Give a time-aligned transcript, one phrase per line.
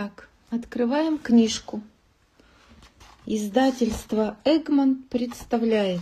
[0.00, 1.82] Итак, открываем книжку.
[3.26, 6.00] Издательство Эгман представляет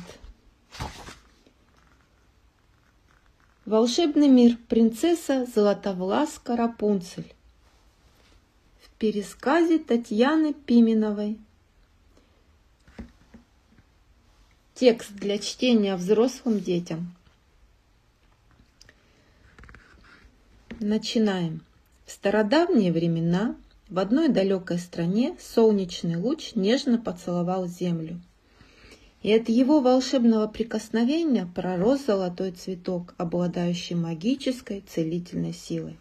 [3.65, 4.57] Волшебный мир.
[4.69, 7.34] Принцесса Златовласка Рапунцель.
[8.84, 11.37] В пересказе Татьяны Пименовой.
[14.75, 17.17] Текст для чтения взрослым детям.
[20.79, 21.62] Начинаем.
[22.07, 23.57] В стародавние времена
[23.91, 28.21] в одной далекой стране солнечный луч нежно поцеловал землю.
[29.22, 35.98] И от его волшебного прикосновения пророс золотой цветок, обладающий магической целительной силой.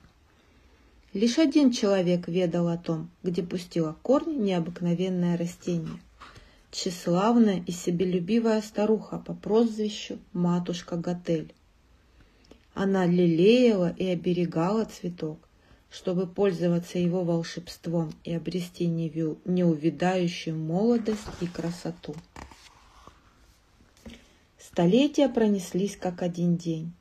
[1.14, 6.00] Лишь один человек ведал о том, где пустила корни необыкновенное растение.
[6.70, 11.54] Тщеславная и себелюбивая старуха по прозвищу Матушка Готель.
[12.76, 15.47] Она лелеяла и оберегала цветок,
[15.90, 22.16] чтобы пользоваться его волшебством и обрести неувидающую молодость и красоту.
[24.60, 26.94] Столетия пронеслись как один день.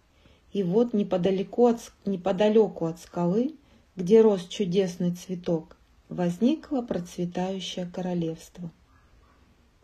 [0.53, 3.55] И вот неподалеку от, неподалеку от скалы,
[3.97, 5.77] где рос чудесный цветок,
[6.09, 8.71] возникло процветающее королевство.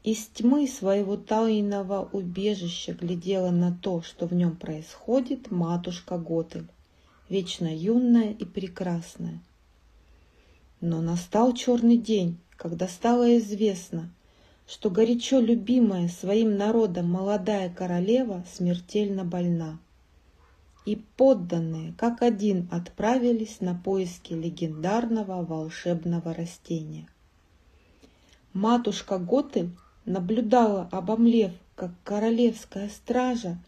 [0.04, 6.68] Из тьмы своего тайного убежища глядела на то, что в нем происходит матушка Готель
[7.28, 9.40] вечно юная и прекрасная.
[10.80, 14.10] Но настал черный день, когда стало известно,
[14.66, 19.78] что горячо любимая своим народом молодая королева смертельно больна.
[20.84, 27.06] И подданные, как один, отправились на поиски легендарного волшебного растения.
[28.52, 29.70] Матушка Готель
[30.04, 33.58] наблюдала, обомлев, как королевская стража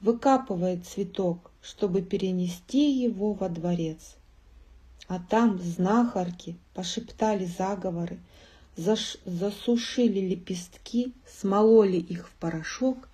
[0.00, 4.16] выкапывает цветок, чтобы перенести его во дворец.
[5.08, 8.18] А там знахарки пошептали заговоры,
[8.76, 9.16] заш...
[9.24, 13.08] засушили лепестки, смололи их в порошок,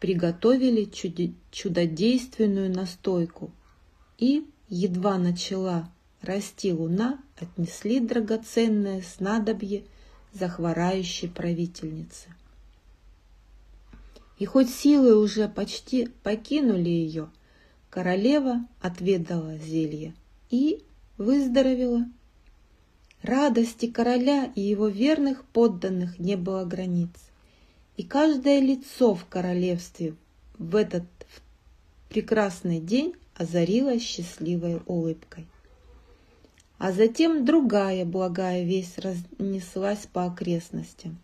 [0.00, 1.34] приготовили чуди...
[1.52, 3.52] чудодейственную настойку
[4.18, 5.88] и, едва начала
[6.20, 9.84] расти луна, отнесли драгоценное снадобье
[10.32, 12.34] захворающей правительнице.
[14.38, 17.28] И хоть силы уже почти покинули ее,
[17.92, 20.14] королева отведала зелье
[20.48, 20.82] и
[21.18, 22.06] выздоровела.
[23.20, 27.10] Радости короля и его верных подданных не было границ.
[27.98, 30.14] И каждое лицо в королевстве
[30.56, 31.04] в этот
[32.08, 35.46] прекрасный день озарилось счастливой улыбкой.
[36.78, 41.18] А затем другая благая весть разнеслась по окрестностям.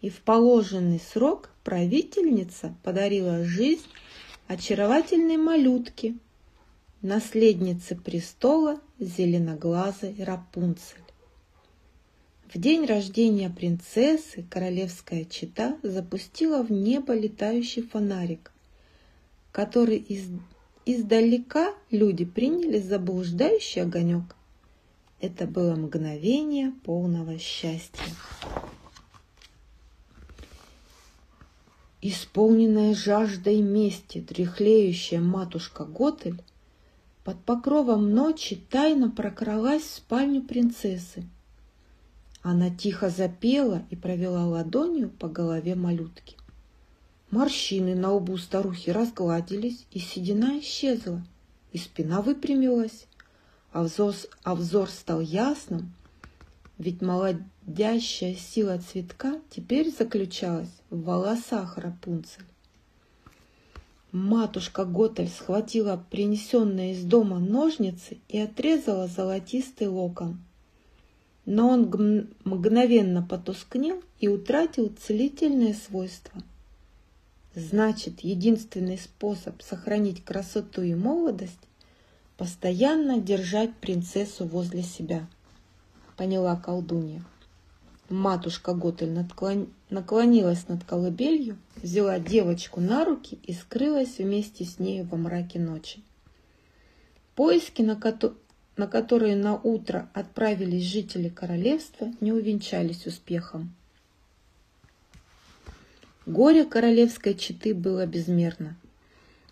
[0.00, 3.82] И в положенный срок правительница подарила жизнь
[4.46, 6.16] очаровательной малютки,
[7.00, 10.98] наследнице престола зеленоглазой Рапунцель.
[12.52, 18.52] В день рождения принцессы королевская чита запустила в небо летающий фонарик,
[19.50, 20.28] который из,
[20.86, 24.36] издалека люди приняли за блуждающий огонек.
[25.20, 28.04] Это было мгновение полного счастья.
[32.06, 36.38] Исполненная жаждой мести, тряхлеющая матушка Готель
[37.24, 41.24] под покровом ночи тайно прокралась в спальню принцессы.
[42.42, 46.36] Она тихо запела и провела ладонью по голове малютки.
[47.30, 51.24] Морщины на лбу старухи разгладились, и седина исчезла,
[51.72, 53.06] и спина выпрямилась,
[53.72, 55.94] а взор, а взор стал ясным,
[56.78, 62.44] ведь молодящая сила цветка теперь заключалась в волосах Рапунцель.
[64.10, 70.38] Матушка Готель схватила принесенные из дома ножницы и отрезала золотистый локон.
[71.46, 76.42] Но он мгновенно потускнел и утратил целительные свойства.
[77.54, 81.58] Значит, единственный способ сохранить красоту и молодость–
[82.36, 85.28] постоянно держать принцессу возле себя–
[86.16, 87.22] поняла колдунья.
[88.08, 89.68] Матушка Готель надклон...
[89.90, 96.02] наклонилась над колыбелью, взяла девочку на руки и скрылась вместе с нею во мраке ночи.
[97.34, 98.34] Поиски, на, ко...
[98.76, 103.74] на которые на утро отправились жители королевства, не увенчались успехом.
[106.26, 108.76] Горе королевской четы было безмерно.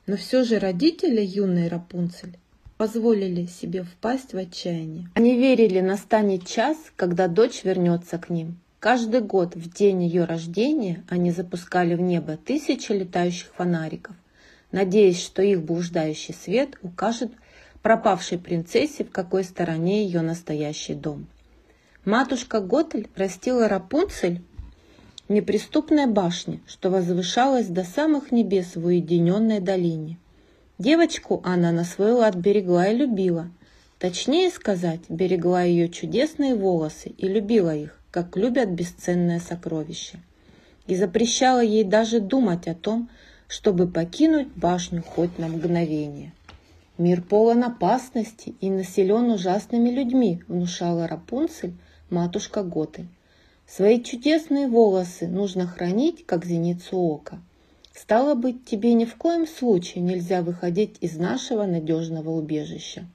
[0.07, 2.39] Но все же родители юной Рапунцель
[2.83, 5.09] позволили себе впасть в отчаяние.
[5.15, 8.59] Они верили, настанет час, когда дочь вернется к ним.
[8.81, 14.17] Каждый год в день ее рождения они запускали в небо тысячи летающих фонариков,
[14.73, 17.31] надеясь, что их блуждающий свет укажет
[17.83, 21.29] пропавшей принцессе, в какой стороне ее настоящий дом.
[22.05, 24.43] Матушка Готель растила Рапунцель
[25.29, 30.19] в неприступной башне, что возвышалась до самых небес в уединенной долине.
[30.83, 33.49] Девочку она на свой лад берегла и любила.
[34.01, 40.19] Точнее сказать, берегла ее чудесные волосы и любила их, как любят бесценное сокровище.
[40.89, 43.09] И запрещала ей даже думать о том,
[43.47, 46.33] чтобы покинуть башню хоть на мгновение.
[46.99, 51.75] Мир полон опасности и населен ужасными людьми, внушала Рапунцель,
[52.11, 53.07] матушка Готы.
[53.69, 57.39] Свои чудесные волосы нужно хранить, как зеницу ока.
[57.95, 63.07] Стало быть, тебе ни в коем случае нельзя выходить из нашего надежного убежища.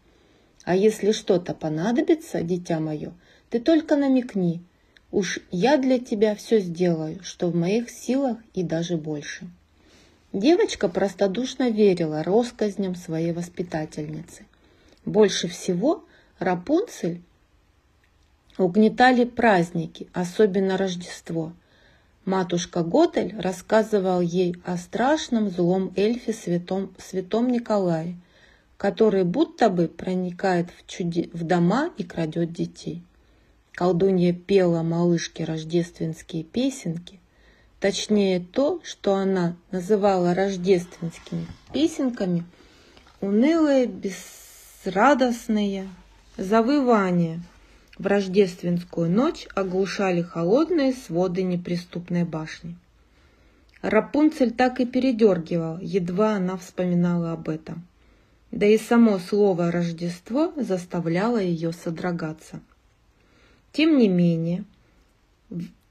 [0.64, 3.14] А если что-то понадобится, дитя мое,
[3.50, 4.62] ты только намекни.
[5.12, 9.48] Уж я для тебя все сделаю, что в моих силах и даже больше.
[10.34, 14.46] Девочка простодушно верила россказням своей воспитательницы.
[15.06, 16.04] Больше всего
[16.38, 17.22] Рапунцель
[18.58, 21.54] угнетали праздники, особенно Рождество.
[22.28, 28.18] Матушка Готель рассказывал ей о страшном злом эльфе святом, святом Николае,
[28.76, 33.02] который будто бы проникает в, чуде, в дома и крадет детей.
[33.72, 37.22] Колдунья пела малышке рождественские песенки,
[37.80, 42.44] точнее то, что она называла рождественскими песенками,
[43.22, 45.88] унылые, безрадостные
[46.36, 47.40] завывания–
[47.98, 52.76] в рождественскую ночь оглушали холодные своды неприступной башни.
[53.82, 57.86] Рапунцель так и передергивал, едва она вспоминала об этом.
[58.52, 62.62] Да и само слово «Рождество» заставляло ее содрогаться.
[63.72, 64.64] Тем не менее,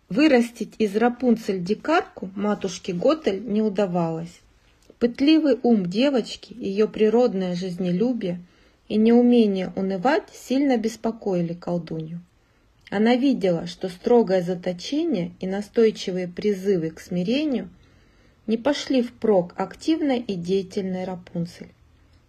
[0.09, 4.41] вырастить из Рапунцель дикарку матушке Готель не удавалось.
[4.99, 8.41] Пытливый ум девочки, ее природное жизнелюбие–
[8.89, 12.21] и неумение унывать сильно беспокоили колдунью.
[12.91, 17.69] Она видела, что строгое заточение и настойчивые призывы к смирению
[18.47, 21.69] не пошли впрок активной и деятельной Рапунцель.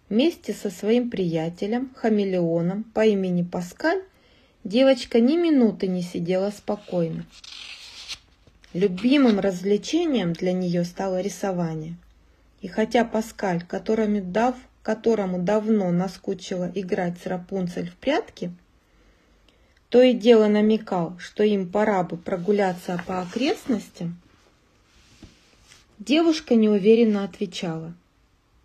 [0.08, 4.02] Вместе со своим приятелем, хамелеоном по имени Паскаль,
[4.64, 7.24] девочка ни минуты не сидела спокойно.
[8.72, 11.94] Любимым развлечением для нее стало рисование.
[12.62, 18.52] И хотя Паскаль, которому дав которому давно наскучило играть с Рапунцель в прятки,
[19.88, 24.20] то и дело намекал, что им пора бы прогуляться по окрестностям,
[25.98, 27.94] девушка неуверенно отвечала.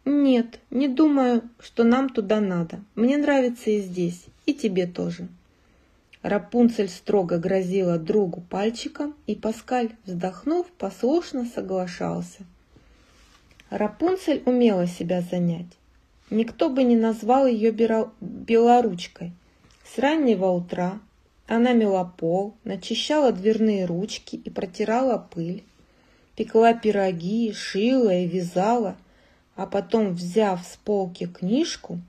[0.06, 2.82] «Нет, не думаю, что нам туда надо.
[2.96, 5.30] Мне нравится и здесь, и тебе тоже».
[6.24, 12.44] Рапунцель строго грозила другу пальчиком, и Паскаль, вздохнув, послушно соглашался.
[13.70, 15.68] Рапунцель умела себя занять.
[16.34, 19.34] Никто бы не назвал ее белоручкой.
[19.86, 21.00] С раннего утра
[21.46, 25.64] она мела пол, начищала дверные ручки и протирала пыль,
[26.36, 28.96] пекла пироги, шила и вязала,
[29.56, 32.02] а потом, взяв с полки книжку,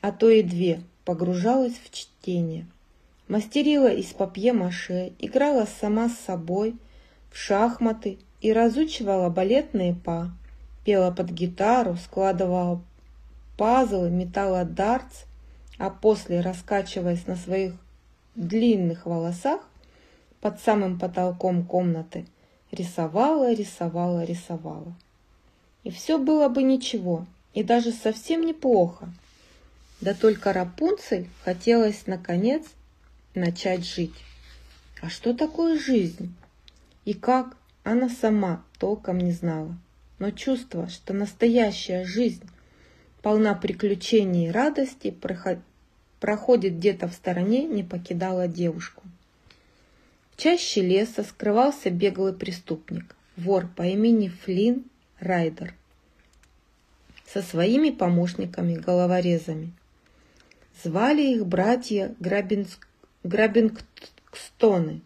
[0.00, 2.66] а то и две, погружалась в чтение.
[3.28, 6.74] Мастерила из папье-маше, играла сама с собой
[7.30, 10.32] в шахматы и разучивала балетные па,
[10.84, 12.82] пела под гитару, складывала
[13.60, 15.24] пазлы, металла дартс,
[15.76, 17.74] а после, раскачиваясь на своих
[18.34, 19.60] длинных волосах
[20.40, 22.24] под самым потолком комнаты,
[22.72, 24.94] рисовала, рисовала, рисовала.
[25.84, 29.12] И все было бы ничего, и даже совсем неплохо.
[30.00, 32.64] Да только Рапунцель хотелось, наконец,
[33.34, 34.14] начать жить.
[35.02, 36.34] А что такое жизнь?
[37.04, 39.76] И как, она сама толком не знала.
[40.18, 42.48] Но чувство, что настоящая жизнь
[43.22, 45.14] полна приключений и радости,
[46.20, 49.02] проходит где-то в стороне, не покидала девушку.
[50.32, 54.84] В чаще леса скрывался беглый преступник, вор по имени Флин
[55.18, 55.74] Райдер,
[57.26, 59.72] со своими помощниками-головорезами.
[60.82, 62.88] Звали их братья Грабинск...
[63.22, 65.02] Грабингстоны.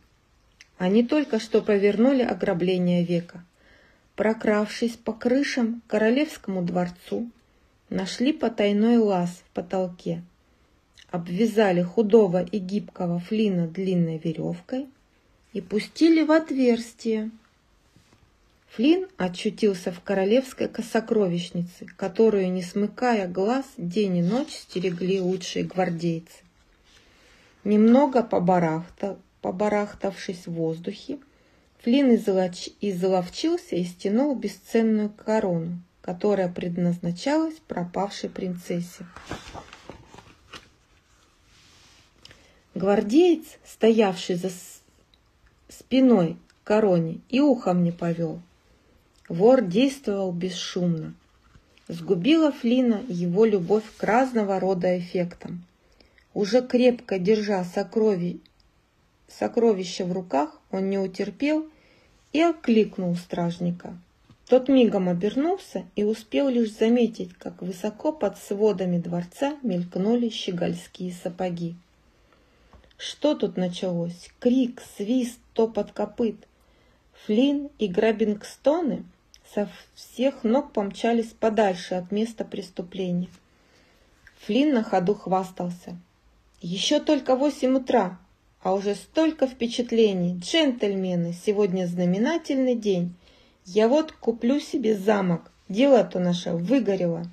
[0.78, 3.44] Они только что повернули ограбление века.
[4.14, 7.28] Прокравшись по крышам королевскому дворцу,
[7.90, 10.22] Нашли потайной лаз в потолке,
[11.10, 14.86] обвязали худого и гибкого Флина длинной веревкой
[15.52, 17.30] и пустили в отверстие.
[18.70, 26.42] Флин очутился в королевской сокровищнице, которую, не смыкая глаз, день и ночь стерегли лучшие гвардейцы.
[27.62, 31.18] Немного побарахта, побарахтавшись в воздухе,
[31.82, 39.06] Флин изловчился и стянул бесценную корону, которая предназначалась пропавшей принцессе.
[42.74, 44.50] Гвардеец, стоявший за
[45.70, 48.42] спиной короне, и ухом не повел.
[49.30, 51.14] Вор действовал бесшумно.
[51.88, 55.64] Сгубила Флина его любовь к разного рода эффектам.
[56.34, 58.40] Уже крепко держа сокрови...
[59.26, 61.66] сокровище в руках, он не утерпел
[62.34, 63.96] и окликнул стражника.
[64.48, 71.74] Тот мигом обернулся и успел лишь заметить, как высоко под сводами дворца мелькнули щегольские сапоги.
[72.98, 74.30] Что тут началось?
[74.40, 76.36] Крик, свист, топот копыт.
[77.24, 79.04] Флин и Грабингстоны
[79.54, 83.28] со всех ног помчались подальше от места преступления.
[84.40, 85.96] Флин на ходу хвастался.
[86.60, 88.18] Еще только восемь утра,
[88.62, 90.38] а уже столько впечатлений.
[90.38, 93.14] Джентльмены, сегодня знаменательный день.
[93.64, 95.50] Я вот куплю себе замок.
[95.68, 97.26] Дело-то наше выгорело.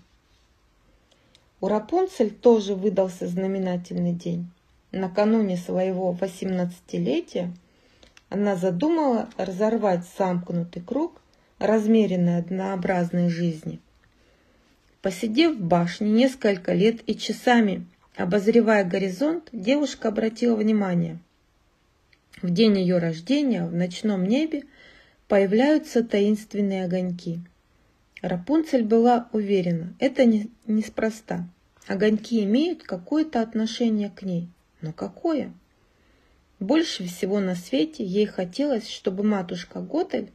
[1.60, 4.50] У Рапунцель тоже выдался знаменательный день.
[4.92, 7.54] Накануне своего восемнадцатилетия
[8.30, 11.22] она задумала разорвать замкнутый круг
[11.60, 13.80] размеренной однообразной жизни.
[15.02, 17.86] Посидев в башне несколько лет и часами
[18.16, 21.20] обозревая горизонт, девушка обратила внимание.
[22.42, 24.64] В день ее рождения в ночном небе
[25.32, 27.40] появляются таинственные огоньки.
[28.22, 31.48] Рапунцель была уверена, это не, неспроста.
[31.88, 34.50] Огоньки имеют какое-то отношение к ней–
[34.82, 35.54] но какое?
[36.60, 40.32] Больше всего на свете ей хотелось, чтобы матушка Готель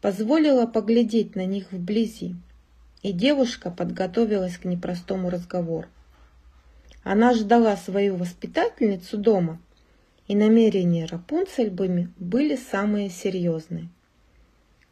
[0.00, 2.36] позволила поглядеть на них вблизи,
[3.02, 5.88] и девушка подготовилась к непростому разговору.
[7.02, 9.60] Она ждала свою воспитательницу дома,
[10.26, 13.88] и намерения Рапунцельбами были самые серьезные.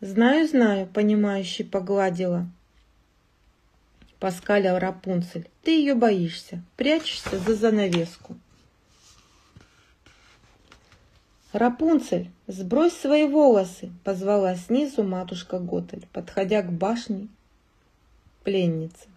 [0.07, 2.47] «Знаю, знаю»,— понимающий погладила.
[4.21, 8.37] Паскаля Рапунцель, ты ее боишься, прячешься за занавеску.
[11.53, 17.27] «Рапунцель, сбрось свои волосы!»– позвала снизу матушка Готель, подходя к башне
[18.45, 19.09] пленницы.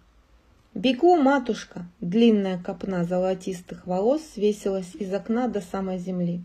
[0.74, 6.42] «Бегу, матушка!»– длинная копна золотистых волос свесилась из окна до самой земли.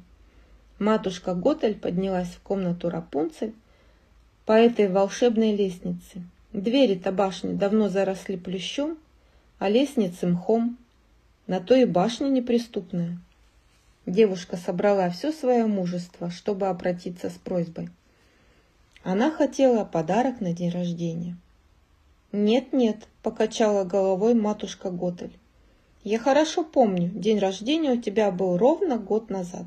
[0.78, 3.54] Матушка Готель поднялась в комнату Рапунцель
[4.44, 6.22] по этой волшебной лестнице.
[6.52, 8.98] Двери-то башни давно заросли плющом,
[9.58, 10.76] а лестницы мхом.
[11.46, 13.18] На то и башня неприступная.
[14.06, 17.88] Девушка собрала все свое мужество, чтобы обратиться с просьбой.
[19.02, 21.36] Она хотела подарок на день рождения.
[22.32, 25.32] «Нет-нет»,– покачала головой матушка Готель.
[26.02, 29.66] «Я хорошо помню, день рождения у тебя был ровно год назад».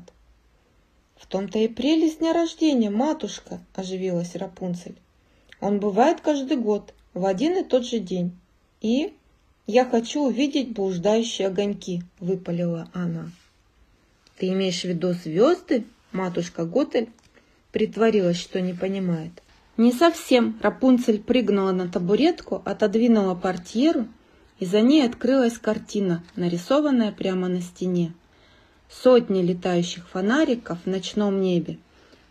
[1.18, 4.96] «В том-то и прелесть дня рождения, матушка»,– оживилась Рапунцель.
[5.60, 8.32] «Он бывает каждый год, в один и тот же день.
[8.80, 9.12] И
[9.66, 13.30] я хочу увидеть блуждающие огоньки»,– выпалила она.
[14.38, 15.84] Ты имеешь в виду звезды?
[16.12, 17.10] Матушка Готель
[17.72, 19.32] притворилась, что не понимает.
[19.76, 20.58] Не совсем.
[20.62, 24.06] Рапунцель прыгнула на табуретку, отодвинула портьеру,
[24.60, 28.12] и за ней открылась картина, нарисованная прямо на стене.
[28.90, 31.78] Сотни летающих фонариков в ночном небе.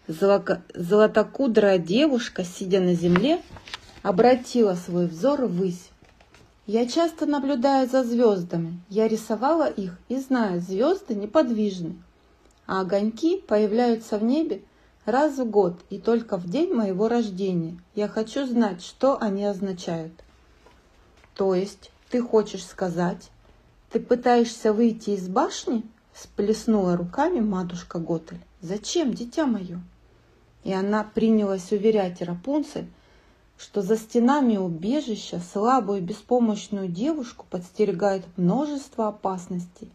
[0.07, 3.41] Золотокудрая девушка, сидя на земле,
[4.01, 5.89] обратила свой взор ввысь.
[6.65, 8.79] Я часто наблюдаю за звездами.
[8.89, 11.95] Я рисовала их и знаю, звезды неподвижны.
[12.65, 14.61] А огоньки появляются в небе
[15.05, 17.79] раз в год и только в день моего рождения.
[17.95, 20.11] Я хочу знать, что они означают.
[21.35, 23.29] То есть ты хочешь сказать,
[23.91, 25.83] ты пытаешься выйти из башни?
[26.19, 28.39] Сплеснула руками матушка Готель.
[28.59, 29.79] Зачем, дитя мое?
[30.63, 32.87] И она принялась уверять Рапунцель,
[33.55, 39.91] что за стенами убежища слабую беспомощную девушку подстерегает множество опасностей.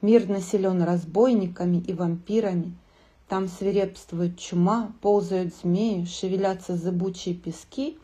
[0.00, 2.76] Мир населен разбойниками и вампирами.
[3.28, 7.98] Там свирепствует чума, ползают змеи, шевелятся зыбучие пески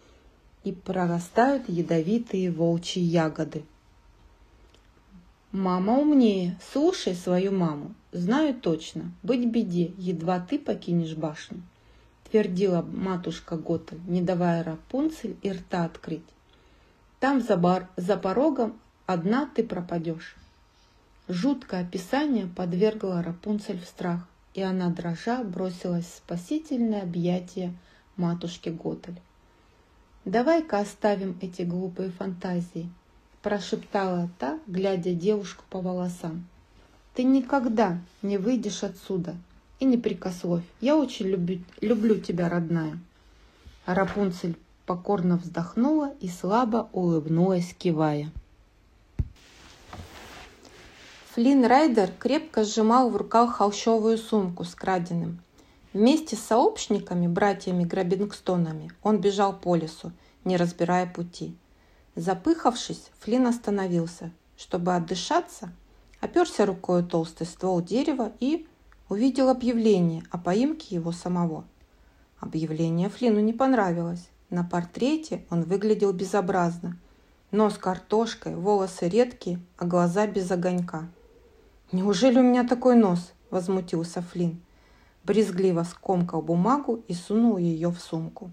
[0.63, 3.65] и прорастают ядовитые волчьи ягоды.
[5.53, 7.95] Мама умнее, слушай свою маму.
[8.13, 11.63] Знаю точно, быть беде, едва ты покинешь башню
[12.31, 16.25] твердила матушка Гота, не давая Рапунцель и рта открыть.
[17.21, 20.37] Там за, бар, за порогом одна ты пропадешь.
[21.27, 27.75] Жуткое описание подвергло Рапунцель в страх, и она, дрожа, бросилась в спасительное объятие
[28.17, 29.21] матушки Готель.
[30.25, 32.91] «Давай-ка оставим эти глупые фантазии»,–
[33.49, 36.47] прошептала та, глядя девушку по волосам.
[37.15, 39.37] «Ты никогда не выйдешь отсюда,
[39.81, 40.65] и не прикословь.
[40.83, 42.99] Я очень люблю, люблю тебя, родная.
[43.87, 48.31] Рапунцель покорно вздохнула и слабо улыбнулась, кивая.
[51.31, 55.41] Флинн Райдер крепко сжимал в руках холщовую сумку с краденым.
[55.95, 60.13] Вместе с сообщниками, братьями Грабингстонами, он бежал по лесу,
[60.45, 61.57] не разбирая пути.
[62.19, 65.71] Запыхавшись, Флинн остановился, чтобы отдышаться,
[66.21, 68.67] оперся рукой толстый ствол дерева и
[69.09, 71.65] увидел объявление о поимке его самого.
[72.41, 74.31] Объявление Флину не понравилось.
[74.51, 76.97] На портрете он выглядел безобразно.
[77.53, 81.07] Нос картошкой, волосы редкие, а глаза без огонька.
[81.93, 84.61] «Неужели у меня такой нос?»– возмутился Флин.
[85.23, 88.51] Брезгливо скомкал бумагу и сунул ее в сумку.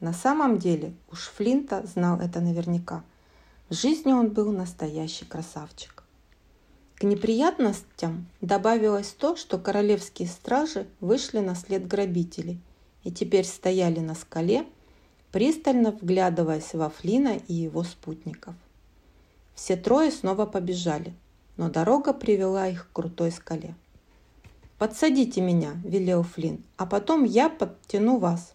[0.00, 3.04] На самом деле уж Флинта знал это наверняка.
[3.68, 6.02] В жизни он был настоящий красавчик.
[6.96, 12.60] К неприятностям добавилось то, что королевские стражи вышли на след грабителей
[13.04, 14.66] и теперь стояли на скале,
[15.32, 18.54] пристально вглядываясь во Флина и его спутников.
[19.54, 21.14] Все трое снова побежали,
[21.56, 23.74] но дорога привела их к крутой скале.
[24.78, 28.54] «Подсадите меня»,– велел Флин,– «а потом я подтяну вас».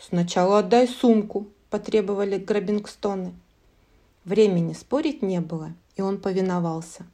[0.00, 3.34] «Сначала отдай сумку»,– потребовали Грабингстоны.
[4.24, 7.04] Времени спорить не было, и он повиновался.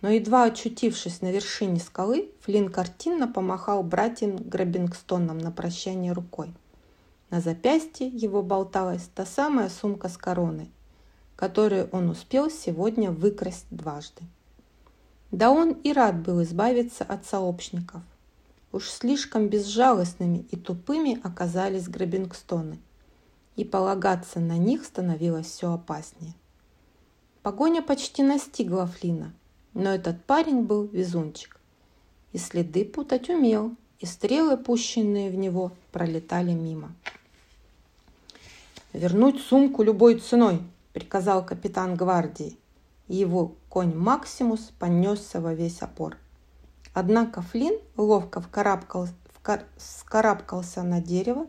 [0.00, 6.54] Но едва очутившись на вершине скалы, Флин картинно помахал братьям Грабингстонам на прощание рукой.
[7.30, 10.70] На запястье его болталась та самая сумка с короной,
[11.34, 14.22] которую он успел сегодня выкрасть дважды.
[15.32, 18.02] Да он и рад был избавиться от сообщников.
[18.74, 22.80] Уж слишком безжалостными и тупыми оказались Грабингстоны,
[23.54, 26.34] и полагаться на них становилось все опаснее.
[27.44, 29.32] Погоня почти настигла Флина,
[29.74, 31.60] но этот парень был везунчик.
[32.32, 36.96] И следы путать умел, и стрелы, пущенные в него, пролетали мимо.
[38.92, 40.60] «Вернуть сумку любой ценой!»–
[40.92, 42.58] приказал капитан гвардии
[43.06, 46.16] и его конь Максимус понесся во весь опор.
[46.94, 51.46] Однако Флинн ловко вкарабкал, вкар, вскарабкался на дерево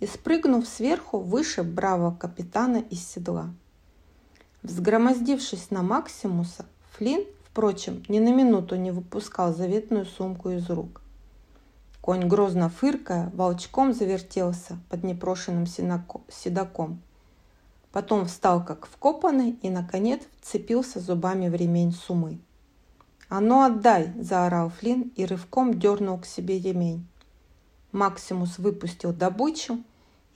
[0.00, 3.50] и, спрыгнув сверху, выше бравого капитана из седла.
[4.62, 11.02] Взгромоздившись на Максимуса, Флинн, впрочем, ни на минуту не выпускал заветную сумку из рук.
[12.00, 17.02] Конь, грозно фыркая, волчком завертелся под непрошенным седаком–
[17.94, 22.40] Потом встал как вкопанный и, наконец, вцепился зубами в ремень сумы.
[23.34, 27.04] «А ну отдай!»– заорал Флинн и рывком дернул к себе ремень.
[27.90, 29.82] Максимус выпустил добычу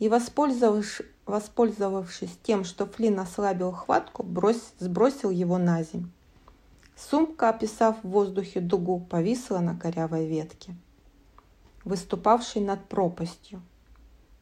[0.00, 6.10] и, воспользовавшись, воспользовавшись тем, что Флинн ослабил хватку, брось, сбросил его на земь.
[6.96, 10.74] Сумка, описав в воздухе дугу, повисла на корявой ветке,
[11.84, 13.62] выступавшей над пропастью.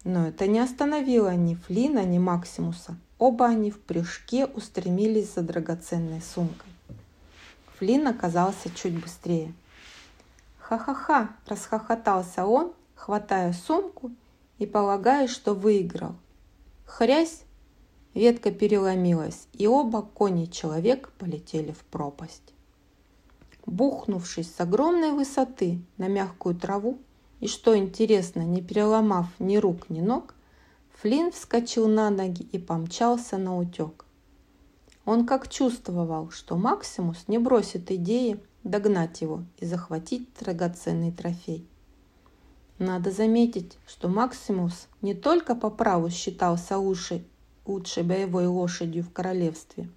[0.03, 2.97] Но это не остановило ни Флина, ни Максимуса.
[3.19, 6.76] Оба они в прыжке устремились за драгоценной сумкой.
[7.79, 9.53] Флинн оказался чуть быстрее.
[10.59, 14.11] «Ха-ха-ха!»– расхохотался он, хватая сумку
[14.59, 16.15] и полагая, что выиграл.
[16.87, 17.43] Хрясь!
[18.15, 22.55] Ветка переломилась, и оба кони человек полетели в пропасть.
[23.67, 26.99] Бухнувшись с огромной высоты на мягкую траву
[27.41, 30.35] и, что интересно, не переломав ни рук, ни ног,
[30.95, 34.06] Флинн вскочил на ноги и помчался на утек.
[35.07, 41.65] Он как чувствовал, что Максимус не бросит идеи догнать его и захватить драгоценный трофей.
[42.79, 47.25] Надо заметить, что Максимус не только по праву считался лучшей,
[47.65, 49.89] лучшей боевой лошадью в королевстве,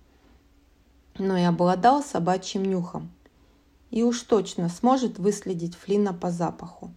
[1.17, 3.11] но и обладал собачьим нюхом
[3.89, 6.93] и уж точно сможет выследить Флина по запаху.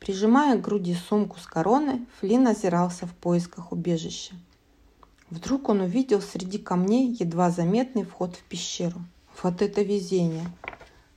[0.00, 4.34] Прижимая к груди сумку с короной, Флинн озирался в поисках убежища.
[5.30, 9.00] Вдруг он увидел среди камней едва заметный вход в пещеру.
[9.42, 10.46] Вот это везение!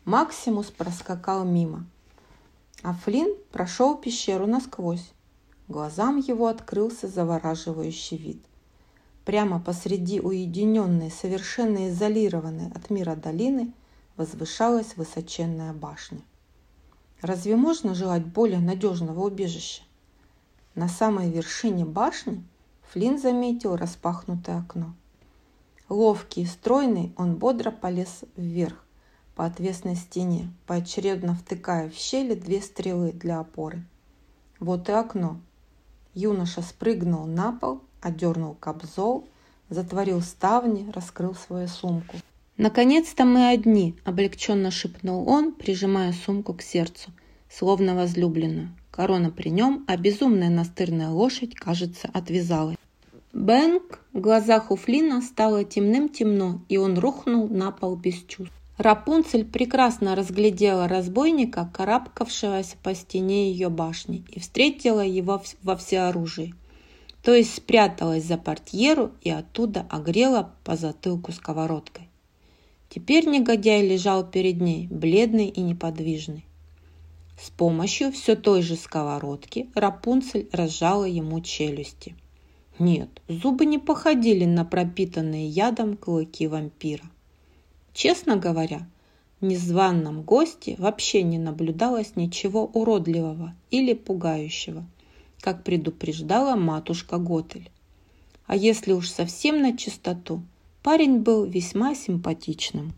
[0.04, 1.86] Максимус проскакал мимо,
[2.82, 5.12] а Флинн прошел пещеру насквозь.
[5.68, 8.44] Глазам его открылся завораживающий вид.
[9.26, 13.72] Прямо посреди уединенной, совершенно изолированной от мира долины
[14.18, 16.22] возвышалась высоченная башня.
[17.22, 19.84] Разве можно желать более надежного убежища?
[20.74, 22.44] На самой вершине башни
[22.92, 24.96] Флинн заметил распахнутое окно.
[25.90, 28.84] Ловкий и стройный, он бодро полез вверх
[29.36, 33.84] по отвесной стене, поочередно втыкая в щели две стрелы для опоры.
[34.60, 35.40] Вот и окно.
[36.16, 39.28] Юноша спрыгнул на пол, одернул кобзол,
[39.70, 42.18] затворил ставни, раскрыл свою сумку.
[42.58, 47.12] «Наконец-то мы одни!»– облегченно шепнул он, прижимая сумку к сердцу,
[47.50, 48.76] словно возлюбленную.
[49.00, 52.76] Корона при нем, а безумная настырная лошадь, кажется, отвязалась.
[53.32, 58.54] Бэнк в глазах у Флина стало темным-темно, и он рухнул на пол без чувств.
[58.78, 66.54] Рапунцель прекрасно разглядела разбойника, карабкавшегося по стене ее башни, и встретила его во всеоружии.
[67.24, 72.10] То есть спряталась за портьеру и оттуда огрела по затылку сковородкой.
[72.90, 76.44] Теперь негодяй лежал перед ней, бледный и неподвижный.
[77.42, 82.16] С помощью все той же сковородки Рапунцель разжала ему челюсти.
[82.80, 87.06] Нет, зубы не походили на пропитанные ядом клыки вампира.
[87.94, 88.90] Честно говоря,
[89.40, 94.86] в незваном госте вообще не наблюдалось ничего уродливого или пугающего,
[95.40, 97.72] как предупреждала матушка Готель.
[98.48, 100.42] А если уж совсем на чистоту,
[100.84, 102.94] парень был весьма симпатичным.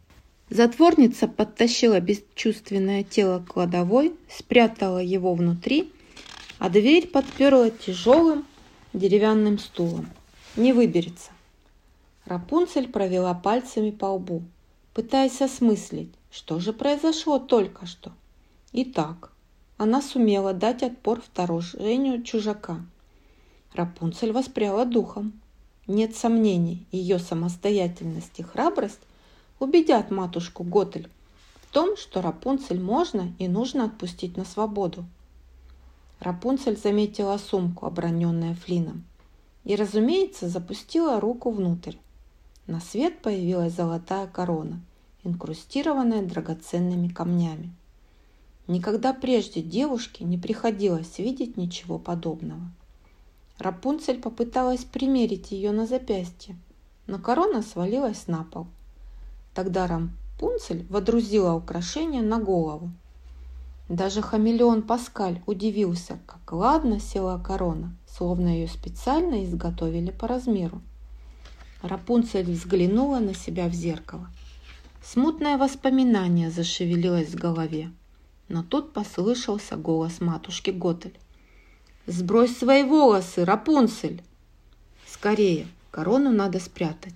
[0.51, 5.91] Затворница подтащила бесчувственное тело к кладовой, спрятала его внутри,
[6.59, 8.45] а дверь подперла тяжелым
[8.93, 10.07] деревянным стулом.
[10.55, 11.31] Не выберется.
[12.25, 14.43] Рапунцель провела пальцами по лбу
[14.93, 18.11] пытаясь осмыслить, что же произошло только что.
[18.73, 19.31] Итак,
[19.77, 22.79] она сумела дать отпор вторжению чужака.
[23.73, 25.33] Рапунцель воспряла духом.
[25.87, 28.99] Нет сомнений, ее самостоятельность и храбрость
[29.61, 31.09] убедят матушку Готель
[31.61, 35.05] в том, что Рапунцель можно и нужно отпустить на свободу.
[36.19, 39.05] Рапунцель заметила сумку, оброненная Флином,
[39.63, 41.95] и, разумеется, запустила руку внутрь.
[42.67, 44.81] На свет появилась золотая корона,
[45.23, 47.71] инкрустированная драгоценными камнями.
[48.67, 52.71] Никогда прежде девушке не приходилось видеть ничего подобного.
[53.59, 56.57] Рапунцель попыталась примерить ее на запястье,
[57.05, 58.67] но корона свалилась на пол.
[59.53, 62.91] Тогда Рапунцель водрузила украшение на голову.
[63.89, 70.81] Даже хамелеон Паскаль удивился, как ладно села корона, словно ее специально изготовили по размеру.
[71.81, 74.29] Рапунцель взглянула на себя в зеркало.
[75.03, 77.91] Смутное воспоминание зашевелилось в голове,
[78.47, 81.19] но тут послышался голос матушки Готель.
[82.07, 84.21] «Сбрось свои волосы, Рапунцель!»
[85.05, 87.15] «Скорее, корону надо спрятать!»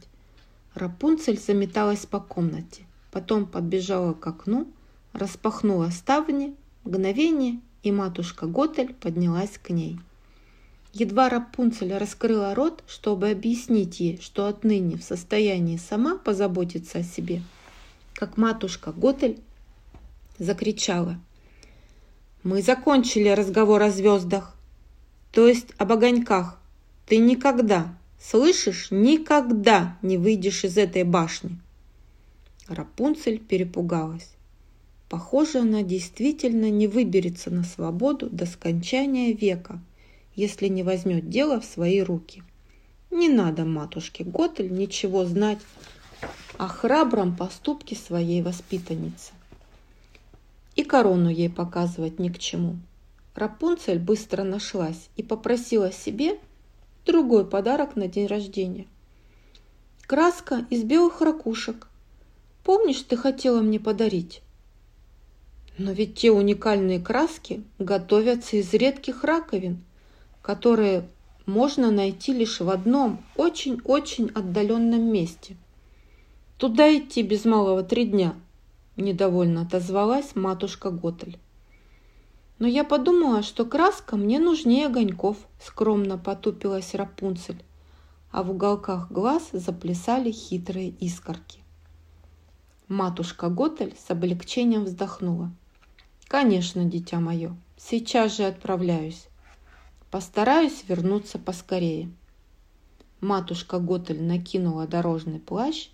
[0.75, 4.71] Рапунцель заметалась по комнате, потом подбежала к окну,
[5.13, 9.99] распахнула ставни, мгновение, и матушка Готель поднялась к ней–
[10.97, 17.41] Едва Рапунцель раскрыла рот, чтобы объяснить ей, что отныне в состоянии сама позаботиться о себе,
[18.13, 19.41] как матушка Готель
[20.39, 21.19] закричала.
[22.43, 24.55] «Мы закончили разговор о звездах,
[25.33, 26.57] то есть об огоньках.
[27.07, 27.93] Ты никогда,
[28.29, 31.59] слышишь, никогда не выйдешь из этой башни!»
[32.67, 34.29] Рапунцель перепугалась.
[35.09, 39.81] Похоже, она действительно не выберется на свободу до скончания века–
[40.35, 42.43] если не возьмет дело в свои руки.
[43.09, 45.59] Не надо матушке Готель ничего знать
[46.57, 49.31] о храбром поступке своей воспитанницы.
[50.75, 52.77] И корону ей показывать ни к чему.
[53.33, 56.37] Рапунцель быстро нашлась и попросила себе
[57.05, 58.87] другой подарок на день рождения.
[60.07, 61.87] Краска из белых ракушек.
[62.63, 64.41] Помнишь, ты хотела мне подарить?
[65.77, 69.83] Но ведь те уникальные краски готовятся из редких раковин–
[70.45, 71.09] которые
[71.47, 75.57] можно найти лишь в одном очень-очень отдаленном месте.
[76.59, 78.35] Туда идти без малого три дня,
[78.95, 81.39] недовольно отозвалась матушка Готель.
[82.57, 87.61] Но я подумала, что краска мне нужнее огоньков, скромно потупилась Рапунцель,
[88.31, 91.59] а в уголках глаз заплясали хитрые искорки.
[92.87, 95.51] Матушка Готель с облегчением вздохнула.
[96.27, 99.27] «Конечно, дитя мое, сейчас же отправляюсь.
[100.11, 102.09] Постараюсь вернуться поскорее.
[103.21, 105.89] Матушка Готель накинула дорожный плащ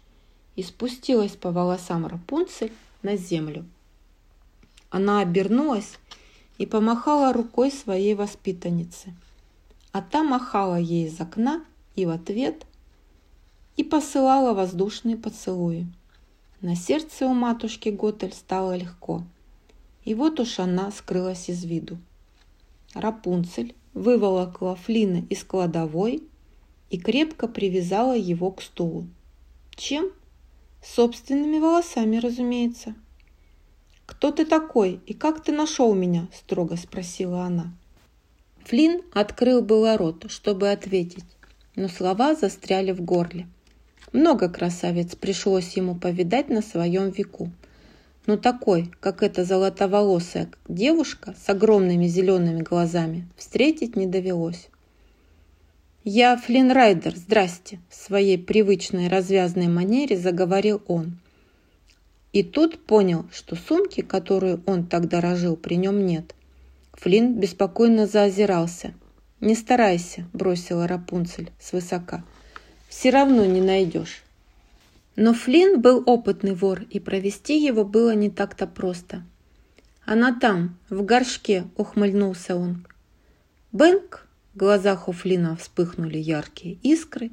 [0.56, 3.66] и спустилась по волосам Рапунцель на землю.
[4.90, 5.98] Она обернулась
[6.62, 9.16] и помахала рукой своей воспитаннице.
[9.92, 12.68] А та махала ей из окна и в ответ
[13.78, 15.88] и посылала воздушные поцелуи.
[16.62, 19.24] На сердце у матушки Готель стало легко.
[20.06, 21.98] И вот уж она скрылась из виду.
[22.94, 26.22] Рапунцель выволокла Флина из кладовой
[26.92, 29.08] и крепко привязала его к стулу.
[29.76, 30.12] Чем?
[30.84, 32.94] Собственными волосами, разумеется.
[34.22, 37.74] «Кто ты такой и как ты нашел меня?»– строго спросила она.
[38.66, 41.26] Флинн открыл было рот, чтобы ответить,
[41.76, 43.48] но слова застряли в горле.
[44.14, 47.50] Много красавиц пришлось ему повидать на своем веку,
[48.28, 54.70] но такой, как эта золотоволосая девушка с огромными зелеными глазами, встретить не довелось.
[56.04, 61.18] «Я Флинн Райдер, здрасте!» В своей привычной развязной манере заговорил он.
[62.34, 66.34] И тут понял, что сумки, которую он так дорожил, при нем нет.
[66.94, 68.94] Флинн беспокойно заозирался.
[69.42, 72.24] «Не старайся»,– бросила Рапунцель свысока.
[72.88, 74.24] «Все равно не найдешь».
[75.16, 79.24] Но Флинн был опытный вор, и провести его было не так-то просто.
[80.06, 82.86] «Она там, в горшке»,– ухмыльнулся он.
[83.72, 87.32] «Бэнк!»– в глазах у Флина вспыхнули яркие искры,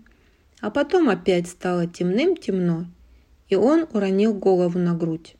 [0.60, 2.86] а потом опять стало темным-темно,
[3.48, 5.34] и он уронил голову на грудь.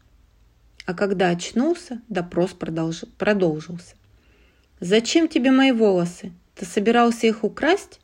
[0.86, 3.04] А когда очнулся, допрос продолж...
[3.18, 3.94] продолжился.
[4.80, 6.32] «Зачем тебе мои волосы?
[6.54, 8.00] Ты собирался их украсть?»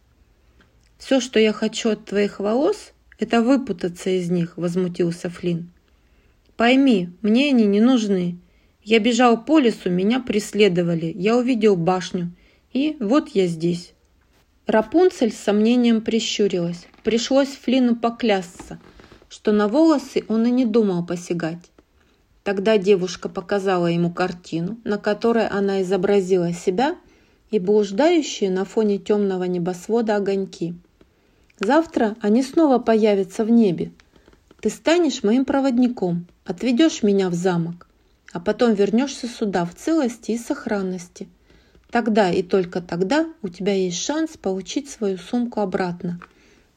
[0.99, 5.71] «Все, что я хочу от твоих волос, это выпутаться из них»,— возмутился Флинн.
[6.57, 8.39] «Пойми, мне они не нужны.
[8.83, 12.33] Я бежал по лесу, меня преследовали, я увидел башню,
[12.73, 13.95] и вот я здесь».
[14.67, 16.87] Рапунцель с сомнением прищурилась.
[17.03, 18.81] Пришлось Флину поклясться,
[19.35, 21.73] что на волосы он и не думал посягать.
[22.45, 26.95] Тогда девушка показала ему картину, на которой она изобразила себя
[27.51, 30.77] и блуждающие на фоне темного небосвода огоньки.
[31.59, 33.91] «Завтра они снова появятся в небе.
[34.61, 37.89] Ты станешь моим проводником, отведешь меня в замок,
[38.33, 41.29] а потом вернешься сюда в целости и сохранности.
[41.91, 46.21] Тогда и только тогда у тебя есть шанс получить свою сумку обратно»,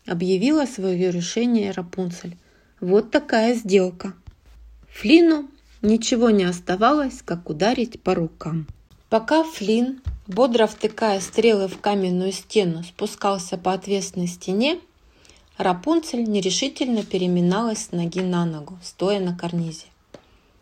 [0.07, 2.35] объявила свое решение Рапунцель.
[2.79, 4.13] «Вот такая сделка».
[4.89, 5.47] Флину
[5.83, 8.65] Ничего не оставалось, как ударить по рукам.
[9.09, 14.79] Пока Флинн, бодро втыкая стрелы в каменную стену, спускался по отвесной стене,
[15.57, 19.85] Рапунцель нерешительно переминалась с ноги на ногу, стоя на карнизе.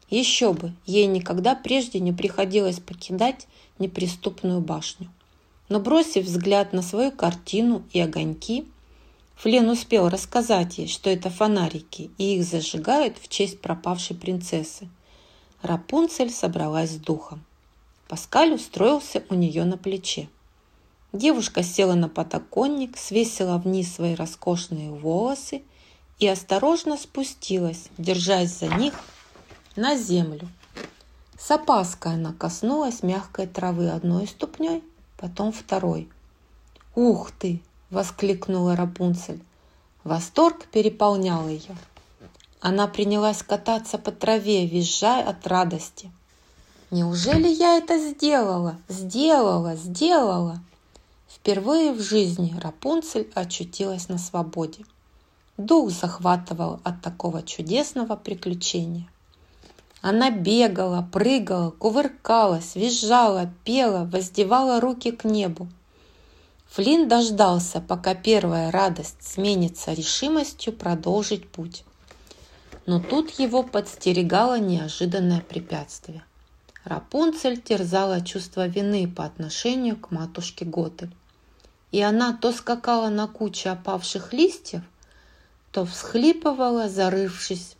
[0.09, 3.47] Еще бы, ей никогда прежде не приходилось покидать
[3.79, 5.09] неприступную башню.
[5.69, 8.65] Но бросив взгляд на свою картину и огоньки,
[9.37, 14.89] Флин успел рассказать ей, что это фонарики, и их зажигают в честь пропавшей принцессы–
[15.65, 17.43] Рапунцель собралась с духом.
[18.07, 20.29] Паскаль устроился у нее на плече.
[21.11, 25.63] Девушка села на подоконник, свесила вниз свои роскошные волосы
[26.19, 28.93] и осторожно спустилась, держась за них
[29.75, 30.47] на землю.
[31.39, 34.83] С опаской она коснулась мягкой травы одной ступней,
[35.17, 36.09] потом второй.
[36.93, 39.41] «Ух ты!»– воскликнула Рапунцель.
[40.03, 41.75] Восторг переполнял ее.
[42.59, 46.11] Она принялась кататься по траве, визжая от радости.
[46.91, 48.77] «Неужели я это сделала?
[48.87, 49.75] Сделала!
[49.75, 50.59] Сделала!»
[51.27, 54.85] Впервые в жизни Рапунцель очутилась на свободе.
[55.57, 59.07] Дух захватывал от такого чудесного приключения.
[60.01, 65.67] Она бегала, прыгала, кувыркалась, визжала, пела, воздевала руки к небу.
[66.75, 71.85] Флинн дождался, пока первая радость сменится решимостью продолжить путь.
[72.85, 76.25] Но тут его подстерегало неожиданное препятствие.
[76.83, 81.15] Рапунцель терзала чувство вины по отношению к матушке Готель.
[81.93, 84.81] И она то скакала на куче опавших листьев,
[85.71, 87.77] то всхлипывала, зарывшись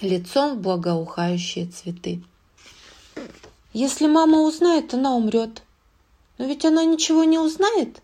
[0.00, 2.24] лицом в благоухающие цветы.
[3.74, 5.62] «Если мама узнает, она умрет.
[6.40, 8.00] Но ведь она ничего не узнает.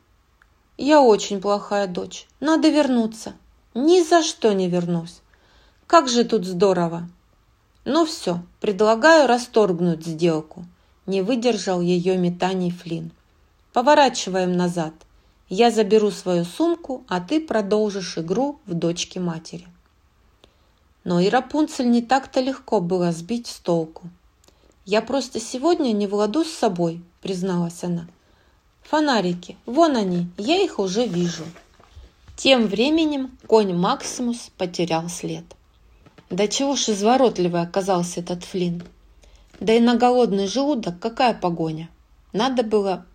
[0.76, 2.26] Я очень плохая дочь.
[2.38, 3.32] Надо вернуться.
[3.72, 5.22] Ни за что не вернусь.
[5.86, 7.08] Как же тут здорово!
[7.86, 10.66] Ну все, предлагаю расторгнуть сделку.
[11.06, 13.10] Не выдержал ее метаний Флин.
[13.72, 14.92] Поворачиваем назад.
[15.48, 19.66] Я заберу свою сумку, а ты продолжишь игру в дочке матери.
[21.04, 24.10] Но и Рапунцель не так-то легко было сбить с толку.
[24.84, 28.06] «Я просто сегодня не владу с собой»,— призналась она.
[28.88, 31.44] «Фонарики, вон они, я их уже вижу».
[32.36, 35.44] Тем временем конь Максимус потерял след.
[36.30, 38.84] Да чего ж изворотливый оказался этот Флинн.
[39.58, 41.88] Да и на голодный желудок какая погоня.
[42.32, 43.06] Надо было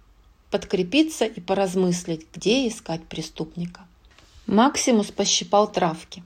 [0.49, 3.81] подкрепиться и поразмыслить, где искать преступника.
[4.47, 6.23] Максимус пощипал травки.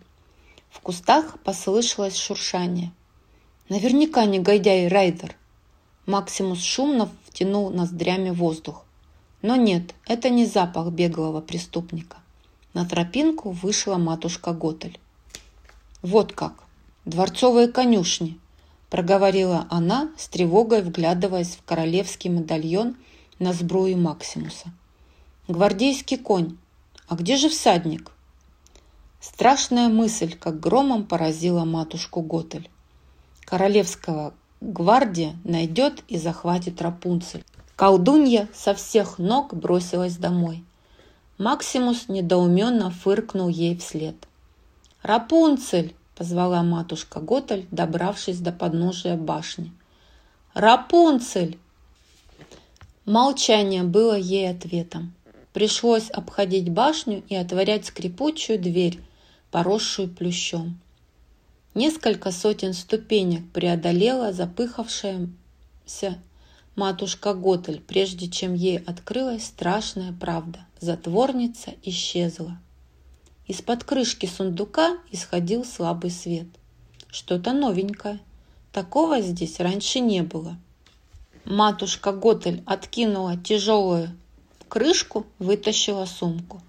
[0.72, 2.92] В кустах послышалось шуршание.
[3.70, 5.36] Наверняка не Гайдяй Райдер.
[6.06, 8.85] Максимус шумно втянул ноздрями воздух.
[9.46, 12.18] Но нет, это не запах беглого преступника.
[12.74, 15.00] На тропинку вышла матушка Готель.
[16.02, 16.64] Вот как.
[17.06, 18.40] «Дворцовые конюшни»,–
[18.90, 22.96] проговорила она, с тревогой вглядываясь в королевский медальон
[23.38, 24.74] на сбруе Максимуса.
[25.48, 26.58] «Гвардейский конь.
[27.08, 28.12] А где же всадник?»
[29.22, 32.68] Страшная мысль, как громом поразила матушку Готель.
[33.42, 37.46] Королевского гвардия найдет и захватит Рапунцель.
[37.76, 40.64] Колдунья со всех ног бросилась домой.
[41.38, 44.16] Максимус недоуменно фыркнул ей вслед.
[45.02, 49.74] «Рапунцель!»– позвала матушка Готель, добравшись до подножия башни.
[50.54, 51.60] «Рапунцель!»
[53.04, 55.14] Молчание было ей ответом.
[55.52, 59.00] Пришлось обходить башню и отворять скрипучую дверь,
[59.52, 60.80] поросшую плющом.
[61.74, 66.18] Несколько сотен ступенек преодолела запыхавшаяся
[66.76, 70.66] матушка Готель, прежде чем ей открылась страшная правда.
[70.80, 72.58] Затворница исчезла.
[73.48, 76.48] Из-под крышки сундука исходил слабый свет.
[77.10, 78.20] Что-то новенькое.
[78.72, 80.58] Такого здесь раньше не было.
[81.46, 84.10] Матушка Готель откинула тяжелую
[84.68, 86.62] крышку, вытащила сумку.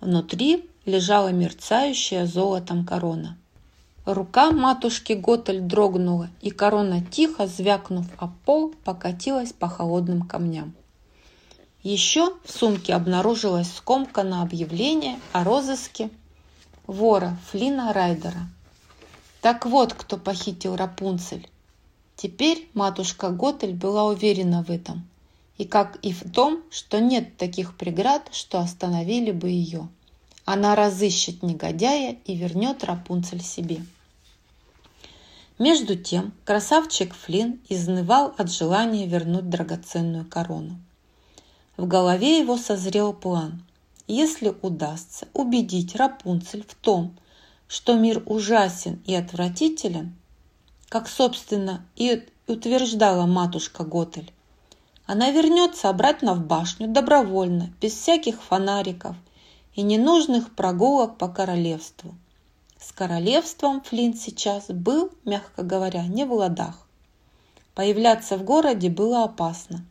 [0.00, 3.38] Внутри лежала мерцающая золотом корона.
[4.04, 10.74] Рука матушки Готель дрогнула, и корона, тихо звякнув о пол, покатилась по холодным камням.
[11.84, 16.10] Еще в сумке обнаружилось скомканное объявление о розыске
[16.88, 18.48] вора Флина Райдера.
[19.40, 21.48] Так вот, кто похитил Рапунцель.
[22.16, 25.08] Теперь матушка Готель была уверена в этом,
[25.58, 29.88] и как и в том, что нет таких преград, что остановили бы ее.
[30.44, 33.80] Она разыщет негодяя и вернет Рапунцель себе.
[35.58, 40.80] Между тем красавчик Флинн изнывал от желания вернуть драгоценную корону.
[41.76, 43.62] В голове его созрел план.
[44.08, 47.16] Если удастся убедить Рапунцель в том,
[47.68, 50.14] что мир ужасен и отвратителен,
[50.88, 54.32] как, собственно, и утверждала матушка Готель,
[55.06, 59.16] она вернется обратно в башню добровольно, без всяких фонариков
[59.74, 62.14] и ненужных прогулок по королевству.
[62.78, 66.86] С королевством Флинт сейчас был, мягко говоря, не в ладах.
[67.74, 69.84] Появляться в городе было опасно.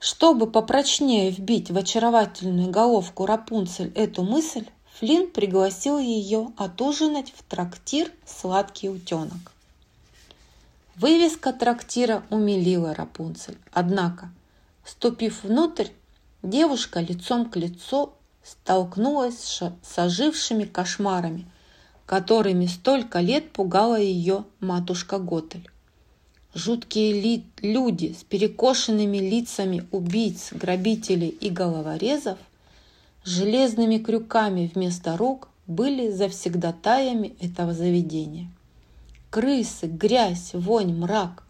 [0.00, 4.66] Чтобы попрочнее вбить в очаровательную головку Рапунцель эту мысль,
[4.98, 9.52] Флинн пригласил ее отужинать в трактир «Сладкий утенок».
[10.96, 13.58] Вывеска трактира умилила Рапунцель.
[13.72, 14.30] Однако,
[14.84, 15.88] ступив внутрь,
[16.42, 18.12] девушка лицом к лицу
[18.44, 21.46] столкнулась с ожившими кошмарами,
[22.06, 25.68] которыми столько лет пугала ее матушка Готель.
[26.54, 32.38] Жуткие ли люди с перекошенными лицами убийц, грабителей и головорезов,
[33.24, 38.50] железными крюками вместо рук были завсегдатаями этого заведения.
[39.30, 41.44] Крысы, грязь, вонь, мрак.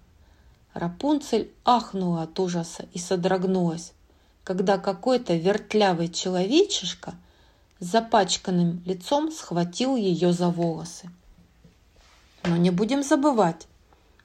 [0.72, 3.92] Рапунцель ахнула от ужаса и содрогнулась,
[4.44, 7.14] когда какой-то вертлявый человечишка
[7.78, 11.10] с запачканным лицом схватил ее за волосы.
[12.44, 13.66] Но не будем забывать,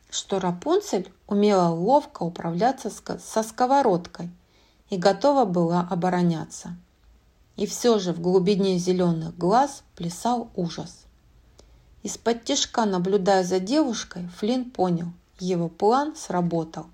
[0.09, 4.29] что Рапунцель умела ловко управляться со сковородкой
[4.89, 6.75] и готова была обороняться.
[7.55, 11.05] И все же в глубине зеленых глаз плясал ужас.
[12.03, 16.85] Из-под тяжка, наблюдая за девушкой, Флинн понял, его план сработал.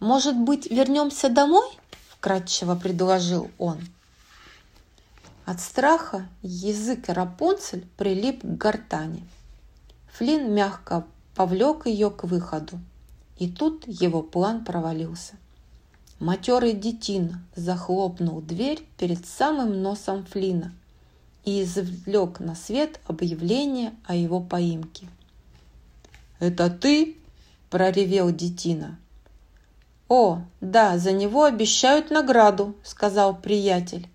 [0.00, 1.68] «Может быть, вернемся домой?»
[2.18, 3.78] Вкратчиво предложил он.
[5.44, 9.24] От страха язык Рапунцель прилип к гортани.
[10.12, 12.80] Флинн мягко повлек ее к выходу,
[13.38, 15.34] и тут его план провалился.
[16.18, 20.72] Матерый детина захлопнул дверь перед самым носом Флина
[21.44, 25.06] и извлек на свет объявление о его поимке.
[26.40, 27.16] «Это ты?»–
[27.70, 28.98] проревел детина.
[30.08, 34.08] «О, да, за него обещают награду»,– сказал приятель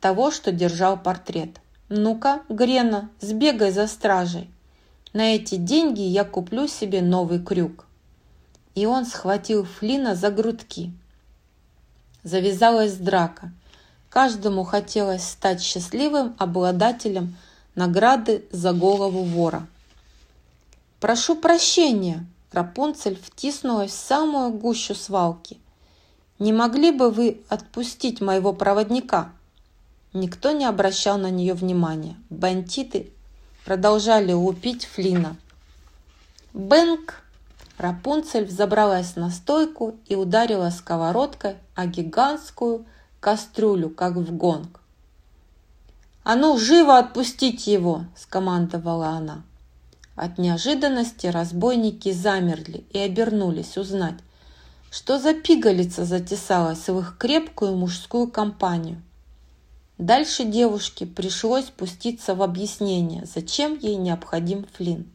[0.00, 1.60] того, что держал портрет.
[1.88, 4.50] «Ну-ка, Грена, сбегай за стражей.
[5.12, 7.86] На эти деньги я куплю себе новый крюк».
[8.74, 10.92] И он схватил Флина за грудки.
[12.24, 13.52] Завязалась драка.
[14.10, 17.36] Каждому хотелось стать счастливым обладателем
[17.74, 19.66] награды за голову вора.
[21.00, 22.26] «Прошу прощения»,
[22.56, 25.60] Рапунцель втиснулась в самую гущу свалки.
[26.38, 29.30] «Не могли бы вы отпустить моего проводника?»
[30.14, 32.16] Никто не обращал на нее внимания.
[32.30, 33.12] Бандиты
[33.66, 35.36] продолжали лупить Флина.
[36.54, 37.22] «Бэнк!»
[37.76, 42.86] Рапунцель взобралась на стойку и ударила сковородкой о гигантскую
[43.20, 44.80] кастрюлю, как в гонг.
[46.24, 49.42] «А ну, живо отпустить его!»– скомандовала она.
[50.16, 54.16] От неожиданности разбойники замерли и обернулись узнать,
[54.90, 59.02] что за пигалица затесалась в их крепкую мужскую компанию.
[59.98, 65.06] Дальше девушке пришлось пуститься в объяснение, зачем ей необходим Флинн.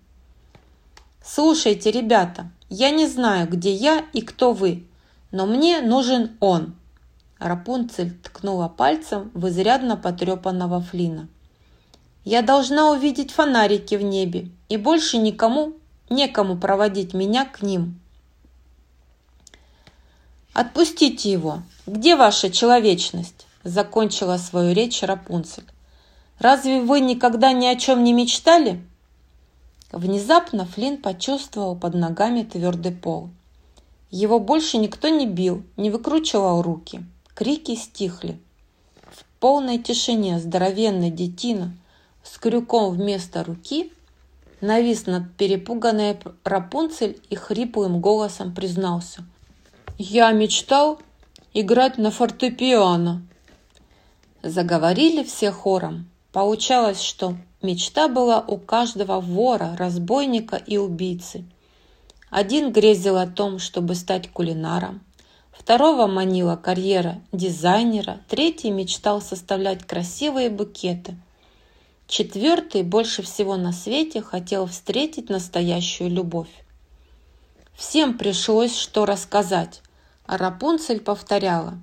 [1.24, 4.86] «Слушайте, ребята, я не знаю, где я и кто вы,
[5.32, 6.76] но мне нужен он!»
[7.40, 11.28] Рапунцель ткнула пальцем в изрядно потрепанного Флина.
[12.24, 15.74] Я должна увидеть фонарики в небе, и больше никому,
[16.10, 18.00] некому проводить меня к ним.
[20.54, 21.64] «Отпустите его!
[21.86, 25.66] Где ваша человечность?»– закончила свою речь Рапунцель.
[26.40, 28.82] «Разве вы никогда ни о чем не мечтали?»
[29.92, 33.30] Внезапно Флинн почувствовал под ногами твердый пол.
[34.10, 37.04] Его больше никто не бил, не выкручивал руки.
[37.36, 38.40] Крики стихли.
[39.10, 41.76] В полной тишине здоровенный детина
[42.24, 43.92] с крюком вместо руки
[44.62, 49.24] навис над перепуганной Рапунцель и хриплым голосом признался.
[49.98, 51.00] «Я мечтал
[51.54, 53.24] играть на фортепиано».
[54.44, 56.10] Заговорили все хором.
[56.32, 61.44] Получалось, что мечта была у каждого вора, разбойника и убийцы–
[62.32, 65.02] один грезил о том, чтобы стать кулинаром,
[65.52, 71.18] второго манила карьера дизайнера, третий мечтал составлять красивые букеты.
[72.12, 76.52] Четвертый больше всего на свете хотел встретить настоящую любовь.
[77.74, 79.82] Всем пришлось что рассказать,
[80.26, 81.80] а Рапунцель повторяла.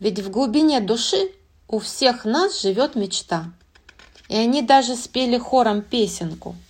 [0.00, 1.32] Ведь в глубине души
[1.68, 3.52] у всех нас живет мечта.
[4.28, 6.54] И они даже спели хором песенку–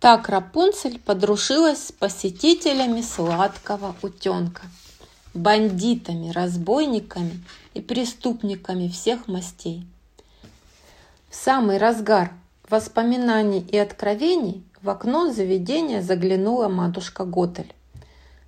[0.00, 4.62] так Рапунцель подрушилась с посетителями сладкого утенка,
[5.34, 7.42] бандитами, разбойниками
[7.74, 9.84] и преступниками всех мастей.
[11.44, 12.32] Самый разгар
[12.68, 17.72] воспоминаний и откровений в окно заведения заглянула матушка Готель.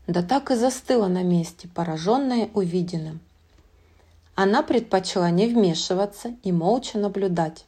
[0.08, 3.20] Да так и застыла на месте, пораженная увиденным.
[4.34, 7.64] Она предпочла не вмешиваться и молча наблюдать.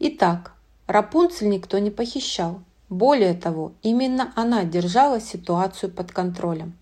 [0.00, 0.54] Итак,
[0.88, 2.60] Рапунцель никто не похищал.
[2.88, 6.76] Более того, именно она держала ситуацию под контролем.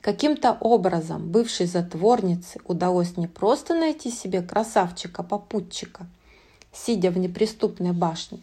[0.00, 6.08] Каким-то образом бывшей затворнице удалось не просто найти себе красавчика-попутчика,
[6.84, 8.40] сидя в неприступной башне,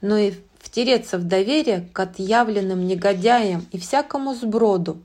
[0.00, 5.02] но и втереться в доверие к отъявленным негодяям и всякому сброду,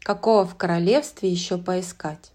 [0.00, 2.32] какого в королевстве еще поискать.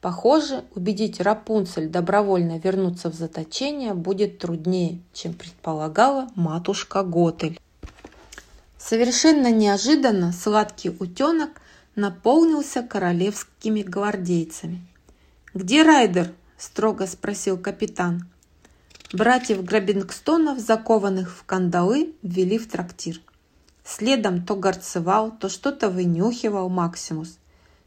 [0.00, 7.60] Похоже, убедить Рапунцель добровольно вернуться в заточение будет труднее, чем предполагала матушка Готель.
[8.78, 11.50] Совершенно неожиданно сладкий утенок
[11.94, 14.84] наполнился королевскими гвардейцами.
[15.54, 18.31] «Где Райдер?»– строго спросил капитан.
[19.12, 23.20] Братьев Грабингстонов, закованных в кандалы, ввели в трактир.
[23.84, 27.38] Следом то горцевал, то что-то вынюхивал Максимус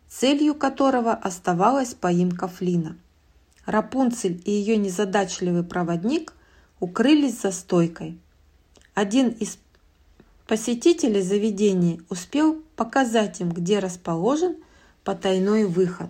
[0.07, 2.97] целью которого оставалась поимка Флина.
[3.65, 6.34] Рапунцель и ее незадачливый проводник
[6.80, 8.17] укрылись за стойкой.
[8.93, 9.57] Один из
[10.47, 14.55] посетителей заведения успел показать им, где расположен
[15.03, 16.09] потайной выход.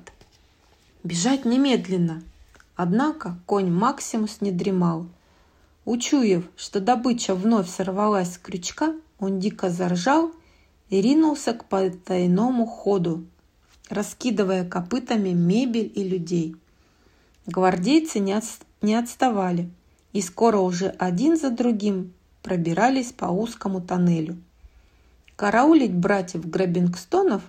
[1.03, 2.22] Бежать немедленно.
[2.76, 5.07] Однако конь Максимус не дремал.
[5.86, 10.32] Учуяв, что добыча вновь сорвалась с крючка, он дико заржал
[10.89, 13.26] и ринулся к потайному ходу,
[13.89, 16.55] раскидывая копытами мебель и людей.
[17.45, 18.43] Гвардейцы не, от,
[18.82, 19.69] не отставали
[20.11, 24.38] и скоро уже один за другим пробирались по узкому тоннелю.
[25.36, 27.43] Караулить братьев Грабингстонов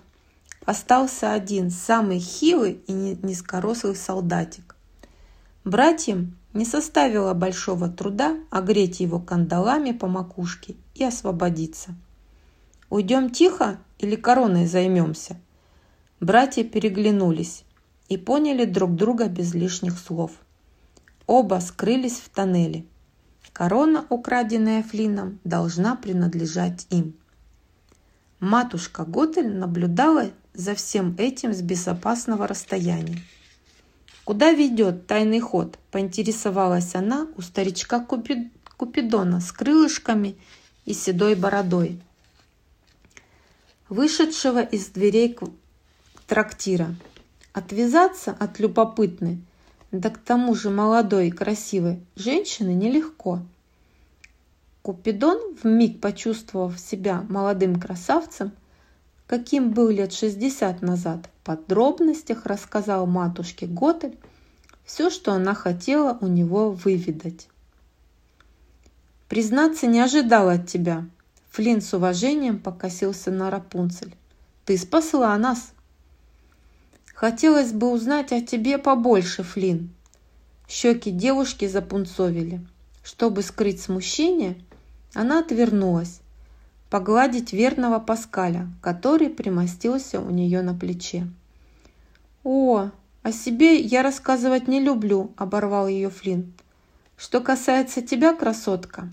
[0.65, 4.66] остался один, самый хилый и низкорослый солдатик.
[5.67, 11.93] Братьям не составило большого труда огреть его кандалами по макушке и освободиться.
[12.89, 15.35] «Уйдем тихо или короной займемся?»
[16.21, 17.65] Братья переглянулись
[18.07, 20.31] и поняли друг друга без лишних слов.
[21.25, 22.85] Оба скрылись в тоннеле.
[23.51, 27.13] Корона, украденная Флином, должна принадлежать им.
[28.39, 33.21] Матушка Готель наблюдала за всем этим с безопасного расстояния.
[34.27, 38.05] «Куда ведет тайный ход?»– поинтересовалась она у старичка
[38.75, 40.35] Купидона с крылышками
[40.83, 42.01] и седой бородой.
[43.87, 45.37] Вышедшего из дверей
[46.27, 46.93] трактира.
[47.53, 49.39] Отвязаться от любопытной,
[49.93, 53.39] да к тому же молодой и красивой женщины нелегко.
[54.81, 58.51] Купидон, вмиг почувствовав себя молодым красавцем,
[59.25, 64.17] каким был лет 60 назад, подробностях рассказал матушке Готель
[64.83, 67.47] все, что она хотела у него выведать.
[69.29, 71.05] «Признаться, не ожидал от тебя»,
[71.51, 74.13] Флинн с уважением покосился на Рапунцель.
[74.65, 75.71] «Ты спасла нас!»
[77.15, 79.89] Хотелось бы узнать о тебе побольше, Флин.
[80.67, 82.61] Щеки девушки запунцовили.
[83.03, 84.61] Чтобы скрыть смущение,
[85.13, 86.19] она отвернулась,
[86.89, 91.27] погладить верного Паскаля, который примостился у нее на плече.
[92.43, 92.89] «О,
[93.23, 96.53] о себе я рассказывать не люблю»,– оборвал ее Флин.
[97.17, 99.09] Что касается тебя, красотка,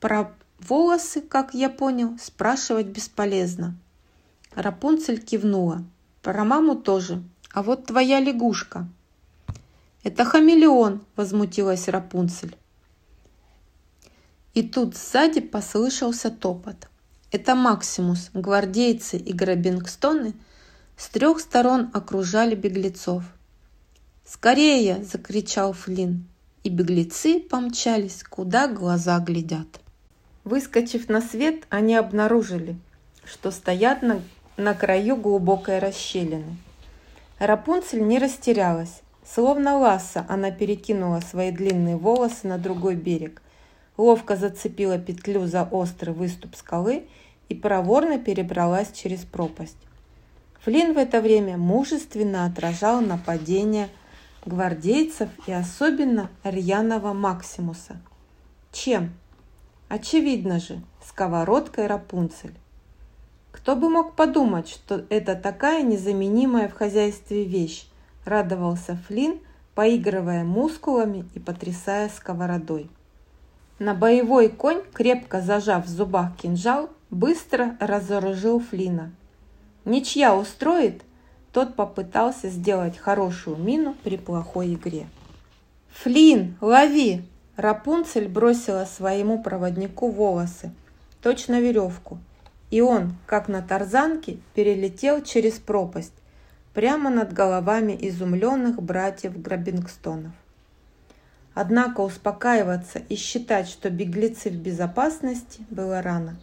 [0.00, 3.76] про волосы, как я понял, спрашивать бесполезно.
[4.56, 5.84] Рапунцель кивнула.
[6.22, 7.22] Про маму тоже.
[7.52, 8.88] А вот твоя лягушка.
[10.02, 12.56] Это хамелеон, возмутилась Рапунцель.
[14.54, 16.88] И тут сзади послышался топот.
[17.30, 20.34] Это Максимус, гвардейцы и Грабингстоны
[20.96, 23.24] с трех сторон окружали беглецов.
[24.24, 26.26] «Скорее!»– закричал Флинн,
[26.62, 29.80] и беглецы помчались, куда глаза глядят.
[30.44, 32.76] Выскочив на свет, они обнаружили,
[33.24, 34.20] что стоят на,
[34.56, 36.56] на краю глубокой расщелины.
[37.38, 39.00] Рапунцель не растерялась.
[39.26, 43.42] Словно ласса она перекинула свои длинные волосы на другой берег,
[43.96, 47.06] ловко зацепила петлю за острый выступ скалы
[47.48, 49.76] и проворно перебралась через пропасть.
[50.60, 53.88] Флинн в это время мужественно отражал нападение
[54.46, 58.00] гвардейцев и особенно рьяного Максимуса.
[58.72, 59.12] Чем?
[59.88, 62.54] Очевидно же, сковородкой Рапунцель.
[63.52, 67.86] Кто бы мог подумать, что это такая незаменимая в хозяйстве вещь,
[68.24, 69.38] радовался Флинн,
[69.74, 72.90] поигрывая мускулами и потрясая сковородой.
[73.78, 79.10] На боевой конь, крепко зажав в зубах кинжал, быстро разоружил Флина.
[79.84, 81.02] Ничья устроит,
[81.52, 85.06] тот попытался сделать хорошую мину при плохой игре.
[85.90, 87.22] «Флин, лови!»
[87.56, 90.72] Рапунцель бросила своему проводнику волосы,
[91.22, 92.18] точно веревку,
[92.70, 96.14] и он, как на тарзанке, перелетел через пропасть,
[96.74, 100.32] прямо над головами изумленных братьев Грабингстонов.
[101.54, 106.36] Однако успокаиваться и считать, что беглецы в безопасности, было рано.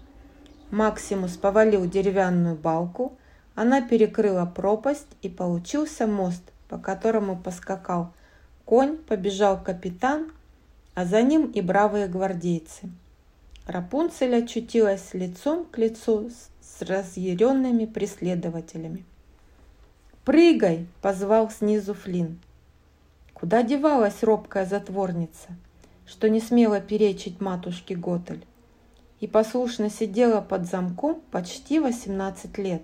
[0.72, 3.18] Максимус повалил деревянную балку,
[3.54, 8.14] она перекрыла пропасть и получился мост, по которому поскакал
[8.64, 10.32] конь, побежал капитан,
[10.94, 12.90] а за ним и бравые гвардейцы.
[13.68, 16.32] Рапунцель очутилась лицом к лицу
[16.62, 19.04] с разъяренными преследователями.
[20.24, 22.40] «Прыгай!»– позвал снизу Флинн.
[23.42, 25.50] Куда девалась робкая затворница,
[26.06, 28.46] что не смела перечить матушке Готель,
[29.20, 32.84] и послушно сидела под замком почти 18 лет.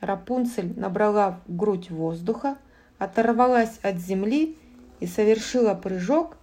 [0.00, 2.56] Рапунцель набрала в грудь воздуха,
[2.96, 4.56] оторвалась от земли
[5.00, 6.38] и совершила прыжок,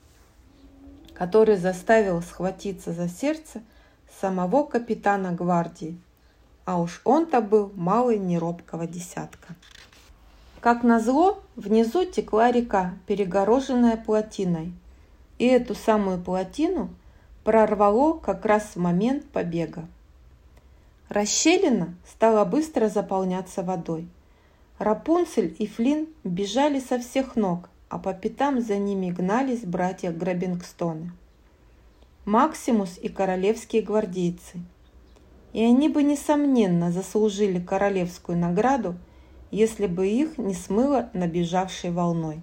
[1.15, 3.63] который заставил схватиться за сердце
[4.21, 5.99] самого капитана гвардии,
[6.63, 9.55] а уж он-то был малый неробкого десятка.
[10.61, 14.73] Как назло, внизу текла река, перегороженная плотиной.
[15.37, 16.89] И эту самую плотину
[17.45, 19.87] прорвало как раз в момент побега.
[21.07, 24.09] Расщелина стала быстро заполняться водой.
[24.79, 31.11] Рапунцель и Флинн бежали со всех ног, а по пятам за ними гнались братья Грабингстоны.
[32.25, 34.59] Максимус и королевские гвардейцы.
[35.53, 38.95] И они бы, несомненно, заслужили королевскую награду–
[39.51, 42.41] если бы их не смыло набежавшей волной.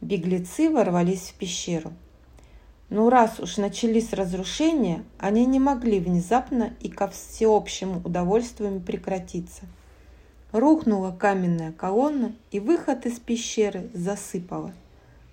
[0.00, 1.92] Беглецы ворвались в пещеру.
[2.88, 9.62] Но раз уж начались разрушения, они не могли внезапно и ко всеобщему удовольствию прекратиться.
[10.52, 14.72] Рухнула каменная колонна, и выход из пещеры засыпала.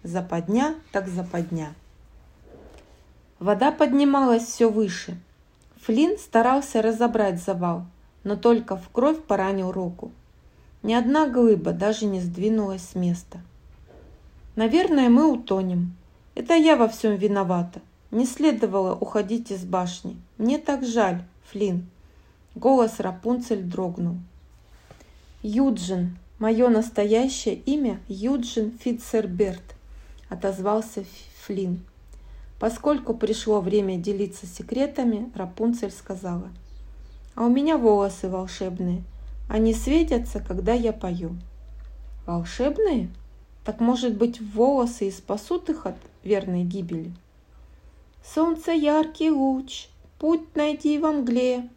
[0.04, 1.74] Западня так западня.
[3.40, 5.18] Вода поднималась все выше.
[5.82, 7.86] Флинн старался разобрать завал,
[8.24, 10.12] но только в кровь поранил руку.
[10.88, 13.42] Ни одна глыба даже не сдвинулась с места.
[14.56, 15.98] Наверное, мы утонем.
[16.34, 17.82] Это я во всем виновата.
[18.10, 20.16] Не следовало уходить из башни.
[20.38, 21.90] Мне так жаль, Флин.
[22.56, 24.16] Голос Рапунцель дрогнул.
[25.44, 29.76] Юджин, мое настоящее имя Юджин Фитцерберт,
[30.30, 31.04] отозвался
[31.42, 31.82] Флин.
[32.62, 36.48] Поскольку пришло время делиться секретами, Рапунцель сказала.
[37.36, 39.04] А у меня волосы волшебные–
[39.48, 41.36] они светятся, когда я пою.
[42.26, 43.10] Волшебные?
[43.64, 47.14] Так может быть волосы и спасут их от верной гибели?
[48.24, 49.88] Солнце яркий луч,
[50.20, 51.70] путь найди во мгле.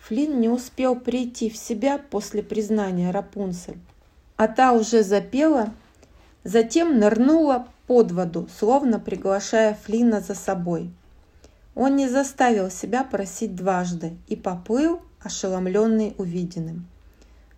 [0.00, 3.78] Флинн не успел прийти в себя после признания Рапунцель,
[4.36, 5.72] а та уже запела,
[6.44, 10.90] затем нырнула под воду, словно приглашая Флина за собой.
[11.74, 16.86] Он не заставил себя просить дважды и поплыл, ошеломленный увиденным.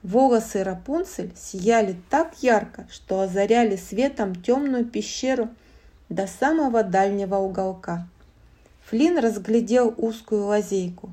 [0.03, 5.49] Волосы Рапунцель сияли так ярко, что озаряли светом темную пещеру
[6.09, 8.09] до самого дальнего уголка.
[8.87, 11.13] Флин разглядел узкую лазейку.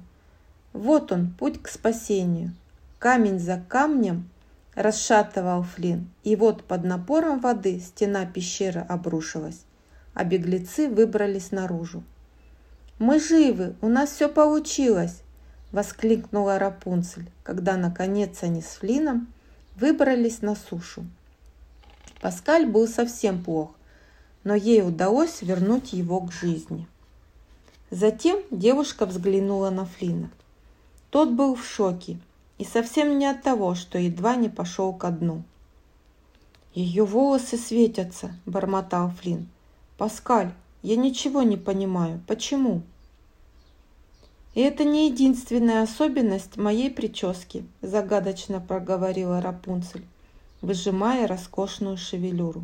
[0.73, 2.53] Вот он, путь к спасению.
[2.97, 4.29] Камень за камнем
[4.75, 9.61] расшатывал Флин, и вот под напором воды стена пещеры обрушилась.
[10.15, 12.03] а беглецы выбрались наружу.
[12.97, 13.75] «Мы живы!
[13.81, 15.21] У нас все получилось!»–
[15.71, 19.27] воскликнула Рапунцель, когда, наконец, они с Флином
[19.75, 21.05] выбрались на сушу.
[22.21, 23.71] Паскаль был совсем плох,
[24.43, 26.87] но ей удалось вернуть его к жизни.
[27.91, 30.29] Затем девушка взглянула на Флина.
[31.09, 32.19] Тот был в шоке,
[32.57, 35.43] и совсем не от того, что едва не пошел ко дну.
[36.73, 39.47] «Ее волосы светятся»,– бормотал Флин.
[39.97, 40.53] «Паскаль,
[40.83, 42.21] я ничего не понимаю.
[42.27, 42.83] Почему?»
[44.55, 50.05] «И это не единственная особенность моей прически»,– загадочно проговорила Рапунцель,
[50.61, 52.63] выжимая роскошную шевелюру.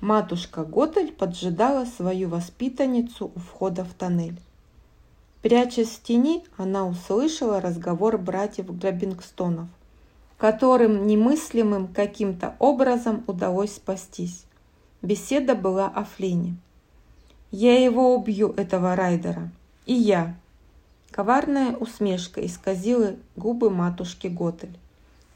[0.00, 4.38] Матушка Готель поджидала свою воспитанницу у входа в тоннель.
[5.42, 9.68] Прячась в тени, она услышала разговор братьев Грабингстонов,
[10.38, 14.44] которым немыслимым каким-то образом удалось спастись.
[15.02, 16.56] Беседа была о Флине.
[17.50, 19.50] «Я его убью, этого райдера.
[19.86, 20.34] И я».
[21.10, 24.76] Коварная усмешка исказила губы матушки Готель,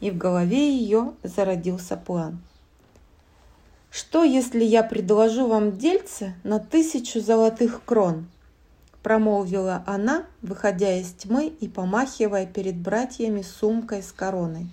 [0.01, 2.41] и в голове ее зародился план–
[3.91, 8.27] «Что, если я предложу вам дельце на тысячу золотых крон?»
[9.03, 14.67] промолвила она, выходя из тьмы и помахивая перед братьями сумкой с короной.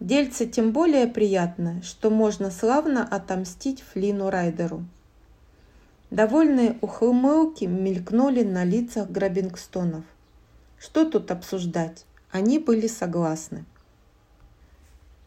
[0.00, 4.84] Дельце тем более приятное, что можно славно отомстить Флину Райдеру.
[6.10, 10.04] Довольные ухмылки мелькнули на лицах Грабингстонов.
[10.78, 12.06] Что тут обсуждать?
[12.30, 13.64] Они были согласны.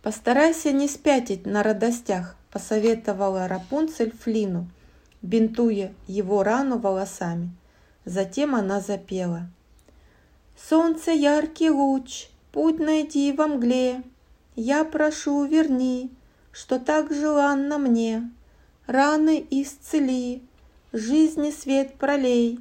[0.01, 4.69] «Постарайся не спятить на радостях»,– посоветовала Рапунцель Флину,
[5.21, 7.51] бинтуя его рану волосами.
[8.05, 9.49] Затем она запела.
[10.55, 14.03] «Солнце яркий луч, путь найди во мгле,
[14.55, 16.11] Я прошу, верни,
[16.53, 18.32] что так желанно мне.
[18.88, 20.41] Раны исцели,
[20.93, 22.59] жизни свет пролей,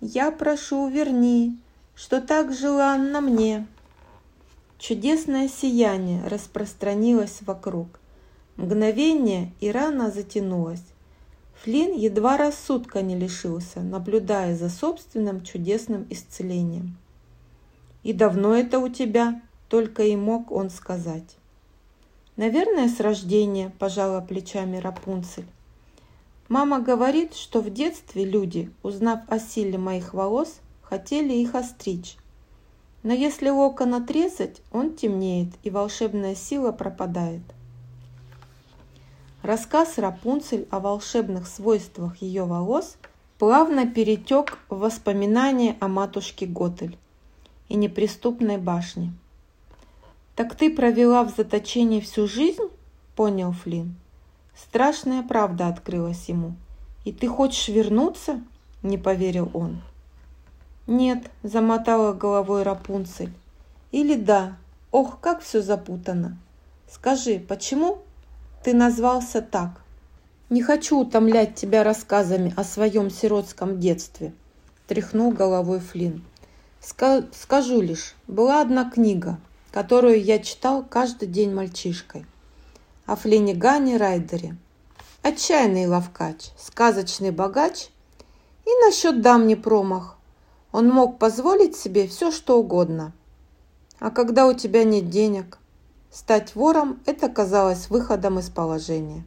[0.00, 1.58] Я прошу, верни,
[1.94, 3.66] что так желанно мне».
[4.78, 8.00] Чудесное сияние распространилось вокруг–
[8.56, 10.82] Мгновение, и рана затянулась.
[11.62, 16.96] Флин едва рассудка не лишился, наблюдая за собственным чудесным исцелением.
[18.02, 21.36] «И давно это у тебя?»– только и мог он сказать.
[22.36, 25.46] «Наверное, с рождения»,– пожала плечами Рапунцель.
[26.48, 32.16] «Мама говорит, что в детстве люди, узнав о силе моих волос, хотели их остричь.
[33.02, 37.42] Но если локон отрезать, он темнеет, и волшебная сила пропадает.
[39.42, 42.96] Рассказ Рапунцель о волшебных свойствах ее волос
[43.38, 46.98] плавно перетек в воспоминания о матушке Готель
[47.68, 49.12] и неприступной башне.
[50.34, 52.68] «Так ты провела в заточении всю жизнь?»–
[53.16, 53.94] понял Флинн.
[54.56, 56.54] Страшная правда открылась ему.
[57.04, 58.42] «И ты хочешь вернуться?»–
[58.82, 59.82] не поверил он.
[60.86, 63.32] «Нет»,– замотала головой Рапунцель.
[63.92, 64.56] «Или да.
[64.90, 66.38] Ох, как все запутано.
[66.90, 67.98] Скажи, почему
[68.64, 69.82] ты назвался так.
[70.48, 74.32] Не хочу утомлять тебя рассказами о своем сиротском детстве,
[74.86, 76.24] тряхнул головой Флинн.
[76.80, 79.38] Скажу лишь, была одна книга,
[79.72, 82.24] которую я читал каждый день мальчишкой.
[83.06, 84.56] О Флине Гане Райдере.
[85.22, 87.88] Отчаянный ловкач, сказочный богач
[88.64, 90.16] и насчет дам не промах.
[90.72, 93.12] Он мог позволить себе все, что угодно.
[93.98, 95.58] А когда у тебя нет денег–
[96.16, 99.22] Стать вором– это казалось выходом из положения.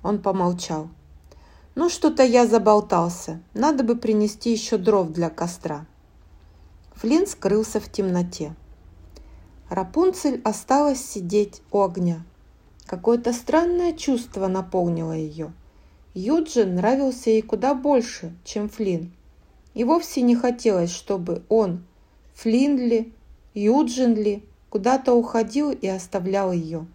[0.00, 0.88] Он помолчал.
[1.74, 3.40] «Ну, что-то я заболтался.
[3.52, 5.86] Надо бы принести еще дров для костра».
[6.92, 8.54] Флинн скрылся в темноте.
[9.68, 12.24] Рапунцель осталась сидеть у огня.
[12.86, 15.52] Какое-то странное чувство наполнило ее.
[16.14, 19.12] Юджин нравился ей куда больше, чем Флинн.
[19.72, 21.84] И вовсе не хотелось, чтобы он,
[22.34, 23.12] Флинли,
[23.54, 26.86] Юджинли куда-то уходил и оставлял ее.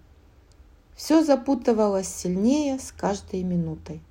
[0.96, 4.02] Все запутывалось сильнее с каждой минутой.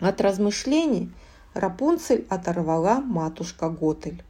[0.00, 1.10] От размышлений
[1.54, 4.22] Рапунцель оторвала матушка Готель.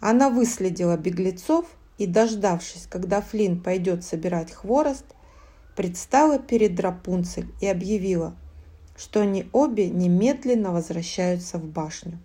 [0.00, 1.66] Она выследила беглецов
[1.98, 5.04] и, дождавшись, когда Флинн пойдет собирать хворост,
[5.74, 8.34] предстала перед Рапунцель и объявила,
[8.96, 12.18] что они обе немедленно возвращаются в башню.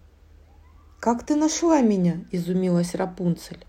[1.00, 3.66] «Как ты нашла меня?»– изумилась Рапунцель.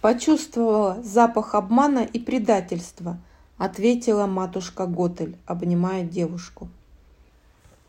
[0.00, 3.18] Почувствовала запах обмана и предательства,
[3.56, 6.68] ответила матушка Готель, обнимая девушку.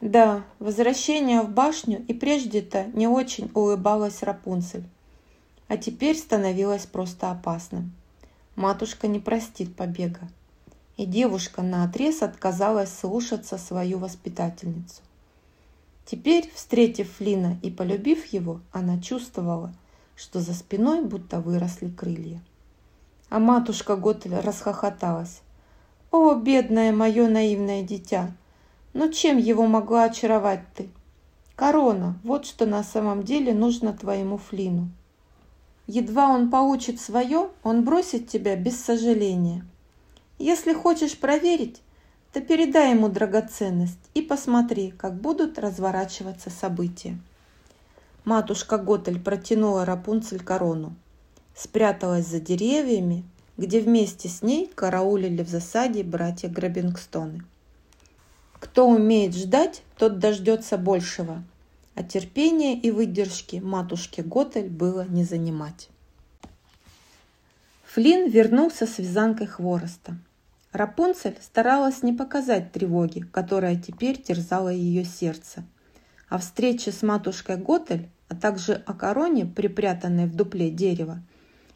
[0.01, 4.85] Да, возвращение в башню и прежде-то не очень улыбалась Рапунцель,
[5.67, 7.91] а теперь становилось просто опасным.
[8.55, 10.29] Матушка не простит побега.
[10.99, 15.01] И девушка наотрез отказалась слушаться свою воспитательницу.
[16.03, 19.73] Теперь, встретив Флина и полюбив его, она чувствовала,
[20.17, 22.41] что за спиной будто выросли крылья.
[23.29, 25.39] А матушка Готель расхохоталась.
[26.11, 28.33] «О, бедное мое наивное дитя!
[28.91, 30.89] Но чем его могла очаровать ты?
[31.55, 34.89] Корона, вот что на самом деле нужно твоему Флину.
[35.87, 39.63] Едва он получит свое, он бросит тебя без сожаления.
[40.39, 41.81] Если хочешь проверить,
[42.31, 47.19] то передай ему драгоценность и посмотри, как будут разворачиваться события.
[48.23, 50.95] Матушка Готель протянула Рапунцель корону,
[51.53, 53.25] спряталась за деревьями,
[53.57, 57.43] где вместе с ней караулили в засаде братья Грабингстоны.
[58.53, 61.43] Кто умеет ждать, тот дождется большего,
[61.95, 65.89] а терпения и выдержки матушке Готель было не занимать.
[67.85, 70.17] Флинн вернулся с вязанкой хвороста.
[70.71, 75.63] Рапунцель старалась не показать тревоги, которая теперь терзала ее сердце.
[76.29, 81.23] О встрече с матушкой Готель, а также о короне, припрятанной в дупле дерева,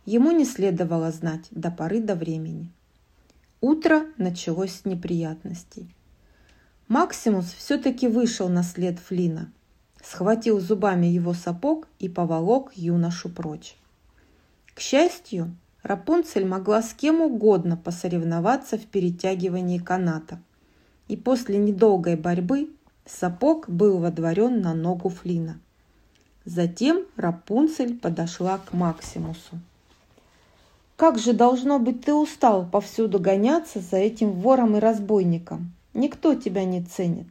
[0.05, 2.69] ему не следовало знать до поры до времени.
[3.61, 5.95] Утро началось с неприятностей.
[6.87, 9.51] Максимус все-таки вышел на след Флина,
[10.03, 13.75] схватил зубами его сапог и поволок юношу прочь.
[14.75, 20.39] К счастью, Рапунцель могла с кем угодно посоревноваться в перетягивании каната.
[21.09, 22.69] И после недолгой борьбы
[23.05, 25.59] сапог был водворен на ногу Флина.
[26.45, 29.59] Затем Рапунцель подошла к Максимусу.
[30.95, 35.73] «Как же, должно быть, ты устал повсюду гоняться за этим вором и разбойником.
[35.93, 37.27] Никто тебя не ценит.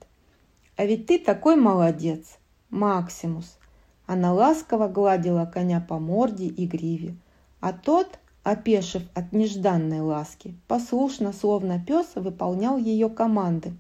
[0.77, 2.39] А ведь ты такой молодец,
[2.69, 3.57] Максимус!»
[4.07, 7.15] Она ласково гладила коня по морде и гриве,
[7.61, 13.73] а тот опешив от нежданной ласки, послушно, словно пес, выполнял ее команды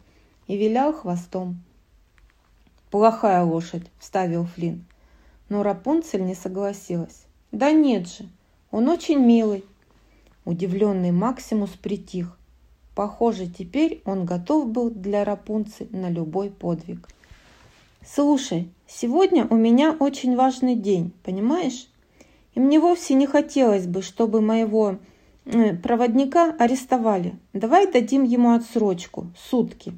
[0.46, 1.62] и вилял хвостом.
[2.90, 4.84] «Плохая лошадь»,– вставил Флинн.
[5.48, 7.24] Но Рапунцель не согласилась.
[7.50, 8.28] «Да нет же,
[8.70, 9.64] он очень милый».
[10.44, 12.36] Удивленный Максимус притих.
[12.94, 17.08] Похоже, теперь он готов был для Рапунцель на любой подвиг.
[18.04, 21.88] «Слушай, сегодня у меня очень важный день, понимаешь?
[22.54, 24.96] И мне вовсе не хотелось бы, чтобы моего
[25.44, 27.34] э, проводника арестовали.
[27.52, 29.92] Давай дадим ему отсрочку, сутки.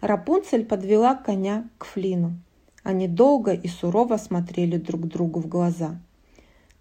[0.00, 2.34] Рапунцель подвела коня к Флину.
[2.82, 5.96] Они долго и сурово смотрели друг другу в глаза.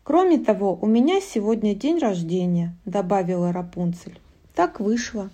[0.03, 4.19] «Кроме того, у меня сегодня день рождения»,– добавила Рапунцель.
[4.55, 5.29] «Так вышло».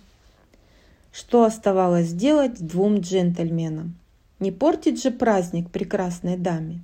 [1.14, 3.96] Что оставалось делать двум джентльменам?
[4.40, 6.82] Не портить же праздник прекрасной даме.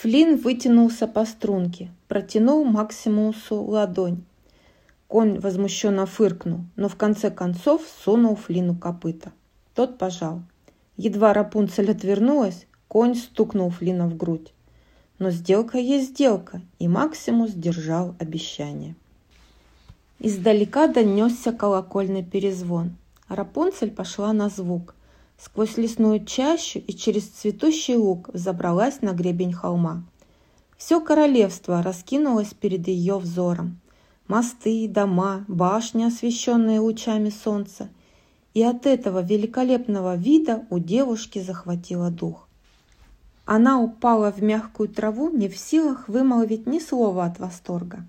[0.00, 4.24] Флинн вытянулся по струнке, протянул Максимусу ладонь.
[5.08, 9.30] Конь возмущенно фыркнул, но в конце концов сунул Флину копыта.
[9.74, 10.40] Тот пожал.
[10.96, 14.54] Едва Рапунцель отвернулась, конь стукнул Флина в грудь.
[15.18, 18.94] Но сделка есть сделка, и Максимус держал обещание.
[20.18, 22.96] Издалека донесся колокольный перезвон.
[23.28, 24.94] Рапунцель пошла на звук.
[25.42, 30.04] Сквозь лесную чащу и через цветущий луг забралась на гребень холма.
[30.76, 33.80] Все королевство раскинулось перед ее взором.
[34.28, 37.88] Мосты, дома, башни, освещенные лучами солнца.
[38.52, 42.46] И от этого великолепного вида у девушки захватило дух.
[43.46, 48.06] Она упала в мягкую траву, не в силах вымолвить ни слова от восторга.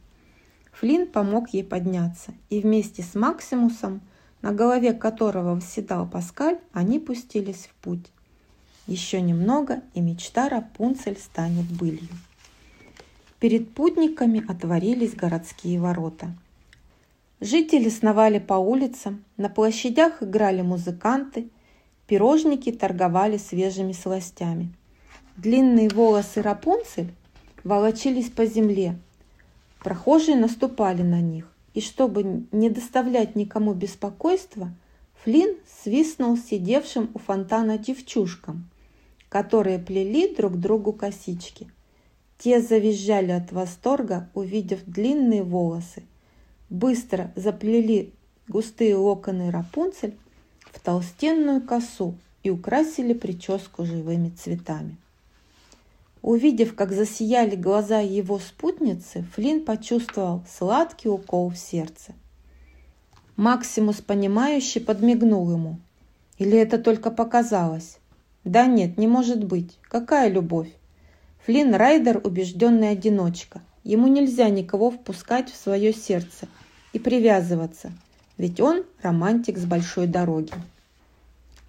[0.73, 4.01] Флинн помог ей подняться, и вместе с Максимусом
[4.41, 8.11] на голове которого восседал Паскаль, они пустились в путь.
[8.87, 12.09] Еще немного, и мечта Рапунцель станет былью.
[13.39, 16.35] Перед путниками отворились городские ворота.
[17.39, 21.49] Жители сновали по улицам, на площадях играли музыканты,
[22.07, 24.71] пирожники торговали свежими сластями.
[25.37, 27.13] Длинные волосы Рапунцель
[27.63, 28.97] волочились по земле.
[29.79, 34.73] Прохожие наступали на них и чтобы не доставлять никому беспокойства,
[35.23, 38.69] Флинн свистнул сидевшим у фонтана девчушкам,
[39.29, 41.69] которые плели друг другу косички.
[42.37, 46.03] Те завизжали от восторга, увидев длинные волосы.
[46.69, 48.13] Быстро заплели
[48.47, 50.15] густые локоны Рапунцель
[50.71, 54.97] в толстенную косу и украсили прическу живыми цветами.
[56.21, 62.13] Увидев, как засияли глаза его спутницы, Флинн почувствовал сладкий укол в сердце.
[63.35, 65.79] Максимус, понимающе подмигнул ему.
[66.37, 67.97] Или это только показалось?
[68.43, 69.79] Да нет, не может быть.
[69.89, 70.69] Какая любовь?
[71.45, 73.61] Флинн Райдер– убежденный одиночка.
[73.83, 76.47] Ему нельзя никого впускать в свое сердце
[76.93, 77.91] и привязываться.
[78.37, 80.53] ведь он романтик с большой дороги.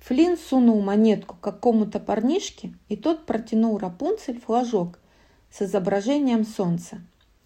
[0.04, 4.98] Флинн сунул монетку какому-то парнишке, и тот протянул Рапунцель флажок
[5.48, 7.00] с изображением солнца,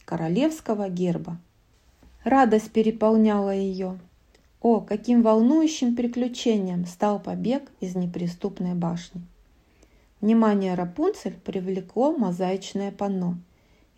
[0.06, 1.38] королевского герба.
[2.24, 3.98] Радость переполняла ее.
[4.62, 9.20] О, каким волнующим приключением стал побег из неприступной башни!
[10.22, 13.36] Внимание Рапунцель привлекло мозаичное панно,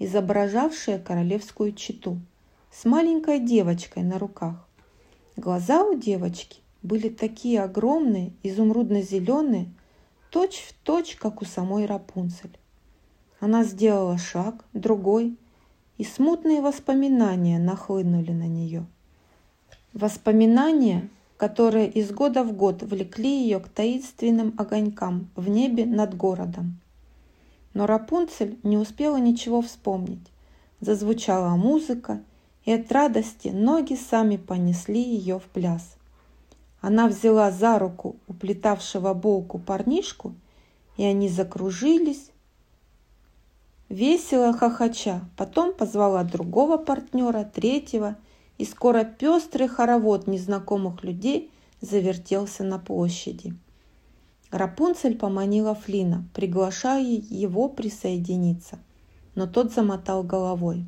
[0.01, 2.19] изображавшее королевскую читу
[2.73, 4.69] с маленькой девочкой на руках.
[5.37, 9.69] Глаза у девочки были такие огромные, изумрудно-зеленые,
[10.31, 12.57] точь в точь, как у самой Рапунцель.
[13.41, 15.37] Она сделала шаг, другой,
[15.97, 18.87] и смутные воспоминания нахлынули на нее.
[19.93, 26.81] Воспоминания, которые из года в год влекли ее к таинственным огонькам в небе над городом.
[27.75, 30.33] Но Рапунцель не успела ничего вспомнить.
[30.81, 32.23] Зазвучала музыка,
[32.65, 35.98] и от радости ноги сами понесли ее в пляс.
[36.81, 40.35] Она взяла за руку уплетавшего булку парнишку,
[40.97, 42.31] и они закружились,
[43.89, 45.23] весело хохоча.
[45.37, 48.17] Потом позвала другого партнера, третьего,
[48.59, 51.51] и скоро пестрый хоровод незнакомых людей
[51.81, 53.57] завертелся на площади.
[54.51, 58.79] Рапунцель поманила Флина, приглашая его присоединиться,
[59.35, 60.87] но тот замотал головой.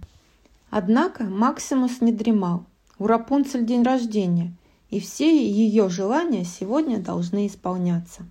[0.71, 2.65] Однако Максимус не дремал.
[2.99, 4.55] У Рапунцель день рождения,
[4.91, 8.27] и все ее желания сегодня должны исполняться.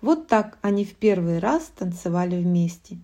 [0.00, 2.98] Вот так они в первый раз танцевали вместе,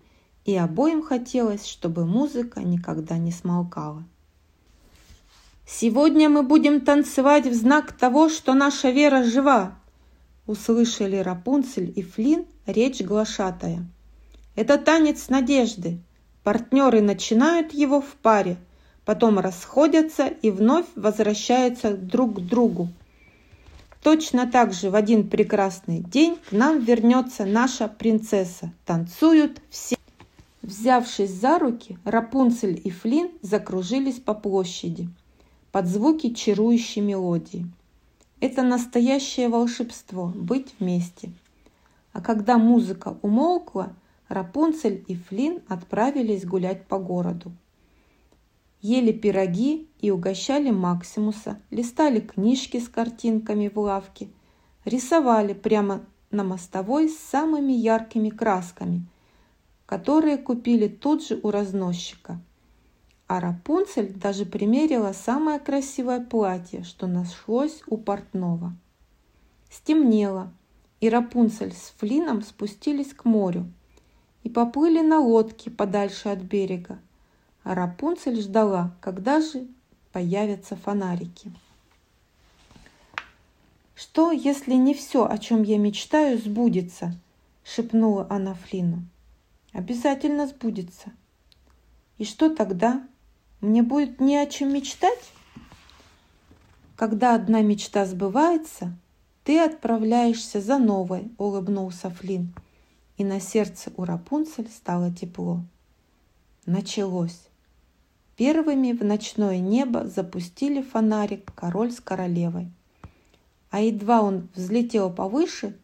[0.45, 4.05] и обоим хотелось, чтобы музыка никогда не смолкала.
[5.67, 9.79] «Сегодня мы будем танцевать в знак того, что наша вера жива!»
[10.47, 13.87] Услышали Рапунцель и Флин речь глашатая.
[14.57, 16.01] «Это танец надежды.
[16.43, 18.57] Партнеры начинают его в паре–
[19.05, 22.89] потом расходятся и вновь возвращаются друг к другу.
[24.03, 28.73] Точно так же в один прекрасный день к нам вернется наша принцесса.
[28.85, 29.97] Танцуют все.
[30.61, 35.09] Взявшись за руки, Рапунцель и Флин закружились по площади
[35.73, 37.67] под звуки чарующей мелодии.
[38.41, 41.31] Это настоящее волшебство– быть вместе.
[42.13, 43.93] А когда музыка умолкла,
[44.29, 47.53] Рапунцель и Флин отправились гулять по городу
[48.83, 54.29] ели пироги и угощали Максимуса, листали книжки с картинками в лавке,
[54.85, 59.07] рисовали прямо на мостовой с самыми яркими красками,
[59.87, 62.41] которые купили тут же у разносчика.
[63.29, 68.75] А Рапунцель даже примерила самое красивое платье, что нашлось у портного.
[69.71, 70.53] Стемнело,
[71.01, 73.71] и Рапунцель с Флином спустились к морю
[74.43, 76.99] и поплыли на лодке подальше от берега,
[77.65, 79.67] а Рапунцель ждала, когда же
[80.13, 81.53] появятся фонарики.
[83.95, 87.15] «Что, если не все, о чем я мечтаю, сбудется?»–
[87.65, 89.05] шепнула она Флину.
[89.73, 91.13] «Обязательно сбудется.
[92.19, 93.07] И что тогда?
[93.61, 95.31] Мне будет не о чем мечтать?»
[96.97, 98.93] «Когда одна мечта сбывается,
[99.45, 102.53] ты отправляешься за новой»,– улыбнулся Флин.
[103.19, 105.61] И на сердце у Рапунцель стало тепло.
[106.67, 107.41] Началось.
[108.37, 112.69] Первыми в ночное небо запустили фонарик король с королевой.
[113.71, 115.77] А едва он взлетел повыше,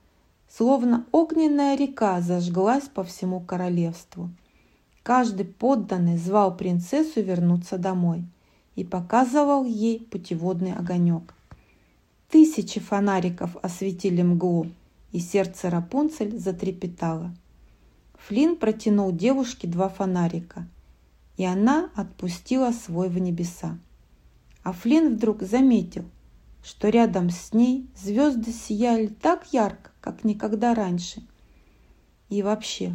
[0.48, 4.30] словно огненная река зажглась по всему королевству.
[5.02, 8.24] Каждый подданный звал принцессу вернуться домой
[8.76, 11.34] и показывал ей путеводный огонек.
[12.30, 14.66] Тысячи фонариков осветили мглу,
[15.12, 17.30] и сердце Рапунцель затрепетало.
[18.26, 20.66] Флинн протянул девушке два фонарика–
[21.38, 23.78] и она отпустила свой в небеса.
[24.64, 26.04] А Флинн вдруг заметил,
[26.64, 31.22] что рядом с ней звезды сияли так ярко, как никогда раньше.
[32.28, 32.92] И вообще,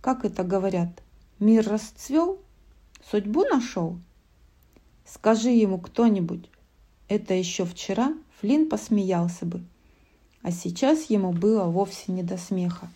[0.00, 1.02] как это говорят,
[1.38, 2.38] мир расцвел,
[3.10, 3.98] судьбу нашел?
[5.04, 6.48] Скажи ему кто-нибудь,
[7.08, 9.62] это еще вчера Флинн посмеялся бы,
[10.40, 12.88] а сейчас ему было вовсе не до смеха.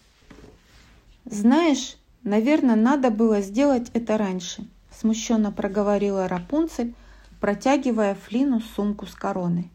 [1.27, 4.67] Знаешь, наверное, надо было сделать это раньше–
[4.99, 6.95] смущенно проговорила Рапунцель,
[7.41, 9.71] протягивая Флину сумку с короной.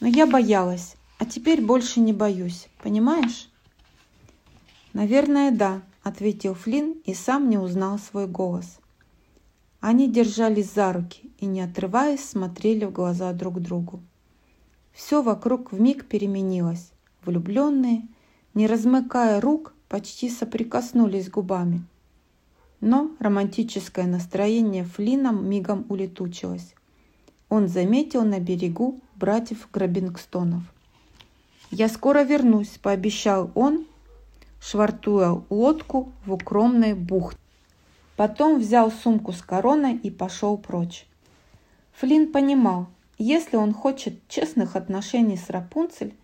[0.00, 3.48] Но я боялась, а теперь больше не боюсь, понимаешь?
[4.92, 8.78] Наверное, да, ответил Флин и сам не узнал свой голос.
[9.80, 14.00] Они держались за руки и, не отрываясь, смотрели в глаза друг другу.
[14.92, 16.90] Все вокруг вмиг переменилось.
[17.24, 18.06] Влюбленные,
[18.54, 21.84] не размыкая рук, почти соприкоснулись губами–
[22.80, 26.74] но романтическое настроение Флина мигом улетучилось.
[27.48, 30.62] он заметил на берегу братьев Грабингстонов.
[31.70, 33.86] «Я скоро вернусь»,– пообещал он,
[34.60, 37.38] швартуя лодку в укромной бухте.
[38.16, 41.06] Потом взял сумку с короной и пошел прочь.
[41.94, 46.14] Флинн понимал, если он хочет честных отношений с Рапунцель,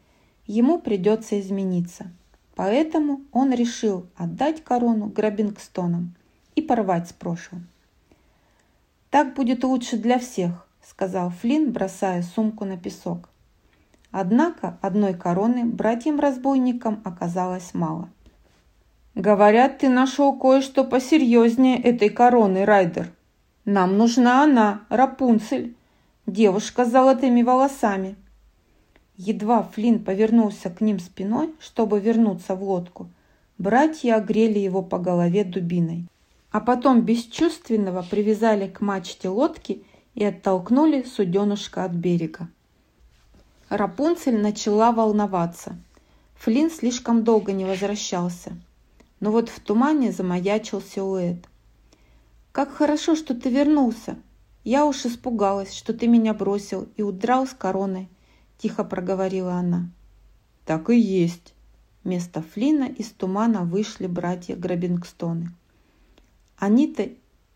[0.46, 2.10] ему придется измениться.
[2.54, 6.14] Поэтому он решил отдать корону Грабингстонам
[6.54, 7.66] и порвать с прошлым.
[9.10, 13.28] «Так будет лучше для всех»,— сказал Флинн, бросая сумку на песок.
[14.10, 18.08] Однако одной короны братьям-разбойникам оказалось мало.
[19.14, 23.12] «Говорят, ты нашел кое-что посерьезнее этой короны, Райдер.
[23.64, 25.76] Нам нужна она, Рапунцель,
[26.26, 28.16] девушка с золотыми волосами».
[29.16, 33.08] Едва Флинн повернулся к ним спиной, чтобы вернуться в лодку,
[33.58, 36.06] братья огрели его по голове дубиной.
[36.54, 39.82] А потом бесчувственного привязали к мачте лодки
[40.14, 42.48] и оттолкнули суденушка от берега.
[43.68, 45.76] Рапунцель начала волноваться.
[46.36, 48.52] Флинн слишком долго не возвращался.
[49.18, 51.44] Но вот в тумане замаячил силуэт.
[52.52, 54.16] «Как хорошо, что ты вернулся!
[54.62, 58.08] Я уж испугалась, что ты меня бросил и удрал с короной.–
[58.58, 59.90] тихо проговорила она.
[60.64, 61.52] «Так и есть».
[62.04, 65.50] Вместо Флина из тумана вышли братья Грабингстоны.
[66.58, 67.08] Они-то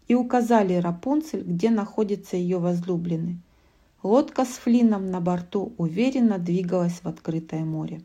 [0.08, 3.38] и указали Рапунцель, где находится ее возлюбленный.
[4.02, 8.00] Лодка с Флином на борту уверенно двигалась в открытое море.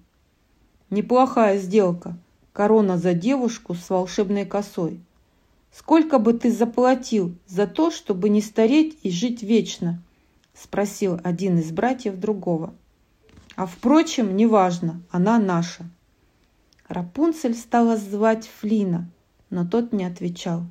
[0.89, 2.17] «Неплохая сделка.
[2.51, 4.99] Корона за девушку с волшебной косой.
[5.71, 10.01] Сколько бы ты заплатил за то, чтобы не стареть и жить вечно?»–
[10.53, 12.73] спросил один из братьев другого.
[13.55, 15.85] А впрочем, неважно, она наша.
[16.87, 19.09] Рапунцель стала звать Флина,
[19.49, 20.63] но тот не отвечал.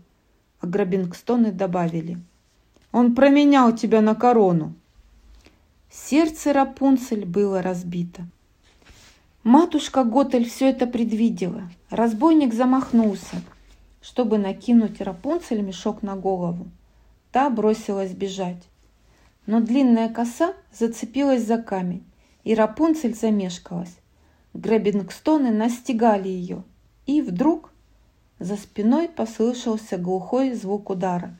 [0.62, 2.18] А Грабингстоны добавили.
[2.92, 4.74] Он променял тебя на корону.
[5.90, 8.22] Сердце Рапунцель было разбито.
[9.42, 11.68] Матушка Готель все это предвидела.
[11.90, 13.42] Разбойник замахнулся,
[14.00, 16.68] чтобы накинуть Рапунцель мешок на голову.
[17.32, 18.62] Та бросилась бежать.
[19.46, 22.04] Но длинная коса зацепилась за камень,
[22.44, 23.96] и Рапунцель замешкалась.
[24.54, 26.62] Грэббингстоны настигали ее,
[27.06, 27.71] и вдруг
[28.42, 31.36] за спиной послышался глухой звук удара,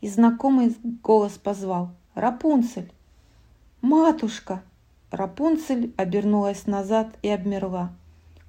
[0.00, 2.92] и знакомый голос позвал «Рапунцель!»
[3.82, 4.62] «Матушка!»
[5.10, 7.92] Рапунцель обернулась назад и обмерла.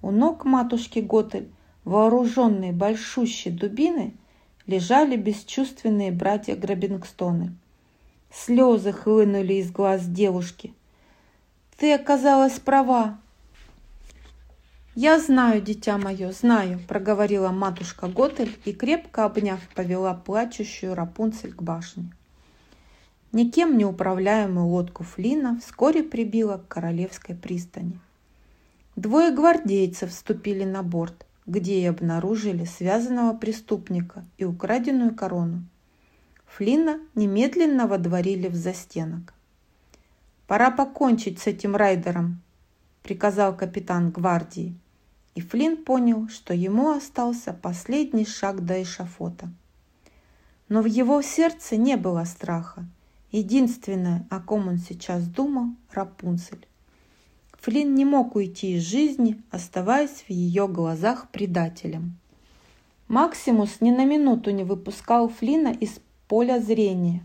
[0.01, 1.49] У ног матушки Готель,
[1.85, 4.13] вооруженные большущей дубиной,
[4.65, 7.55] лежали бесчувственные братья Грабингстоны.
[8.31, 10.73] Слезы хлынули из глаз девушки.
[11.77, 13.19] Ты оказалась права.
[14.99, 21.61] Я знаю, дитя мое, знаю, проговорила матушка Готель и, крепко обняв, повела плачущую Рапунцель к
[21.61, 22.11] башне.
[23.31, 27.99] Никем не управляемую лодку Флина вскоре прибила к королевской пристани.
[28.95, 35.63] Двое гвардейцев вступили на борт, где и обнаружили связанного преступника и украденную корону.
[36.47, 39.35] Флина немедленно водворили в застенок.
[40.47, 42.41] «Пора покончить с этим райдером»,–
[43.03, 44.75] приказал капитан гвардии.
[45.37, 49.51] И Флинн понял, что ему остался последний шаг до эшафота.
[50.67, 52.87] Но в его сердце не было страха.
[53.31, 56.65] Единственное, о ком он сейчас думал– Рапунцель.
[57.51, 62.17] Флинн не мог уйти из жизни, оставаясь в ее глазах предателем.
[63.07, 67.23] Максимус ни на минуту не выпускал Флина из поля зрения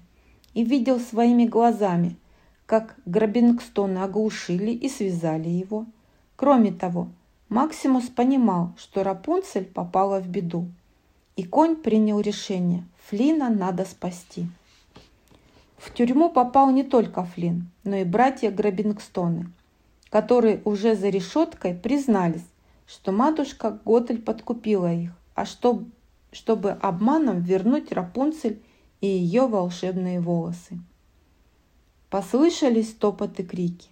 [0.52, 2.18] и видел своими глазами,
[2.66, 5.86] как Грабингстоны оглушили и связали его.
[6.36, 7.08] Кроме того,
[7.53, 10.68] Максимус понимал, что Рапунцель попала в беду,
[11.36, 14.46] и конь принял решение– Флина надо спасти.
[15.76, 19.50] В тюрьму попал не только Флин, но и братья Грабингстоны,
[20.09, 22.46] которые уже за решеткой признались,
[22.86, 25.84] что матушка Готель подкупила их, а что,
[26.32, 28.62] чтобы обманом вернуть Рапунцель
[29.03, 30.80] и ее волшебные волосы.
[32.09, 33.91] Послышались топоты крики.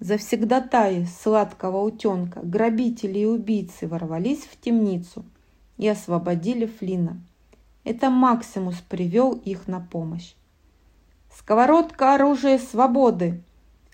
[0.00, 5.26] Завсегдатаи сладкого утенка, грабители и убийцы ворвались в темницу
[5.76, 7.20] и освободили Флина.
[7.84, 10.32] Это Максимус привел их на помощь.
[11.30, 13.42] «Сковородка оружие свободы!»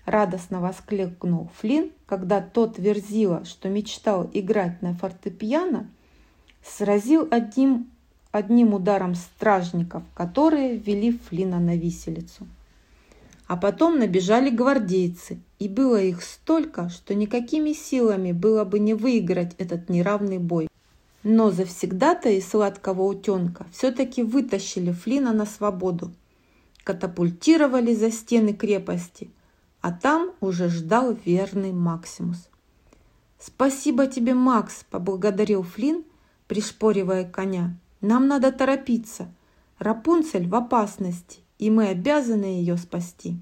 [0.05, 5.89] Радостно воскликнул Флин, когда тот верзила, что мечтал играть на фортепиано,
[6.63, 7.89] сразил одним,
[8.31, 12.47] одним ударом стражников, которые ввели Флина на виселицу.
[13.47, 19.55] А потом набежали гвардейцы, и было их столько, что никакими силами было бы не выиграть
[19.57, 20.67] этот неравный бой.
[21.23, 26.11] Но завсегда-то из сладкого утенка все-таки вытащили Флина на свободу.
[26.83, 29.29] катапультировали за стены крепости,
[29.81, 32.47] а там уже ждал верный Максимус.
[33.39, 36.05] «Спасибо тебе, Макс!»– поблагодарил Флинн,
[36.47, 37.77] пришпоривая коня.
[37.99, 39.29] «Нам надо торопиться.
[39.79, 43.37] Рапунцель в опасности, и мы обязаны ее спасти».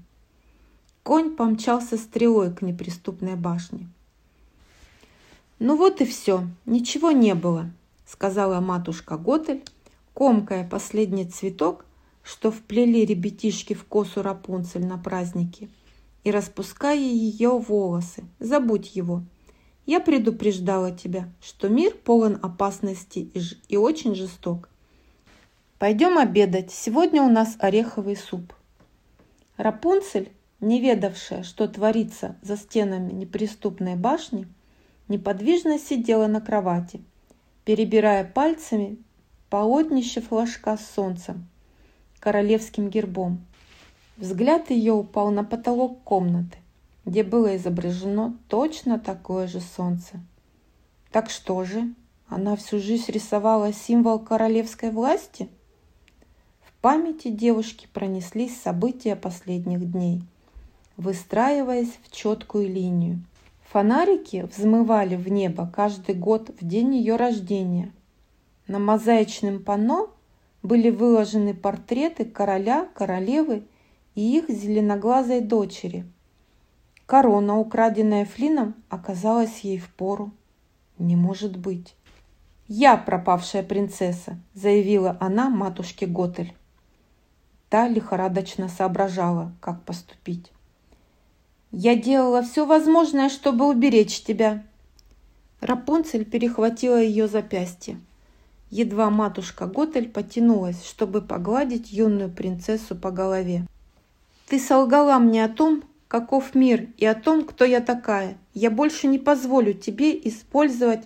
[1.02, 3.88] Конь помчался стрелой к неприступной башне.
[5.58, 7.70] «Ну вот и все, ничего не было»,–
[8.06, 9.64] сказала матушка Готель,
[10.14, 11.84] комкая последний цветок,
[12.22, 15.68] что вплели ребятишки в косу Рапунцель на празднике,
[16.24, 18.24] и распуская ее волосы.
[18.40, 19.22] «Забудь его»,–
[19.86, 23.30] я предупреждала тебя, что мир полон опасностей
[23.68, 24.68] и, очень жесток.
[25.78, 26.70] Пойдем обедать.
[26.70, 28.52] Сегодня у нас ореховый суп.
[29.56, 34.46] Рапунцель, не ведавшая, что творится за стенами неприступной башни,
[35.08, 37.02] неподвижно сидела на кровати,
[37.64, 38.98] перебирая пальцами
[39.50, 41.46] полотнище флажка с солнцем,
[42.20, 43.44] королевским гербом.
[44.16, 46.58] Взгляд ее упал на потолок комнаты
[47.06, 50.20] где было изображено точно такое же солнце.
[51.12, 51.94] Так что же,
[52.28, 55.48] она всю жизнь рисовала символ королевской власти?
[56.80, 60.22] Памяти девушки пронеслись события последних дней,
[60.96, 63.20] выстраиваясь в четкую линию.
[63.70, 67.92] Фонарики взмывали в небо каждый год в день ее рождения.
[68.68, 70.10] На мозаичном панно
[70.62, 73.64] были выложены портреты короля, королевы
[74.14, 76.04] и их зеленоглазой дочери–
[77.06, 80.32] Корона, украденная Флином, оказалась ей в пору.
[80.98, 81.94] Не может быть.
[82.66, 86.52] «Я пропавшая принцесса»,— заявила она матушке Готель.
[87.68, 90.52] Та лихорадочно соображала, как поступить.
[91.72, 94.62] «Я делала все возможное, чтобы уберечь тебя».
[95.60, 97.98] Рапунцель перехватила ее запястье.
[98.70, 103.66] Едва матушка Готель потянулась, чтобы погладить юную принцессу по голове.
[104.48, 108.38] «Ты солгала мне о том, каков мир и о том, кто я такая.
[108.54, 111.02] Я больше не позволю тебе использовать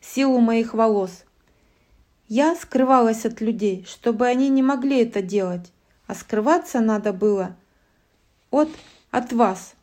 [0.00, 1.24] силу моих волос.
[2.28, 5.72] Я скрывалась от людей, чтобы они не могли это делать,
[6.06, 7.56] а скрываться надо было
[8.50, 8.68] от,
[9.10, 9.74] от вас.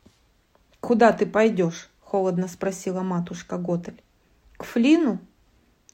[0.79, 4.01] «Куда ты пойдешь?»– холодно спросила матушка Готель.
[4.57, 5.19] «К Флину?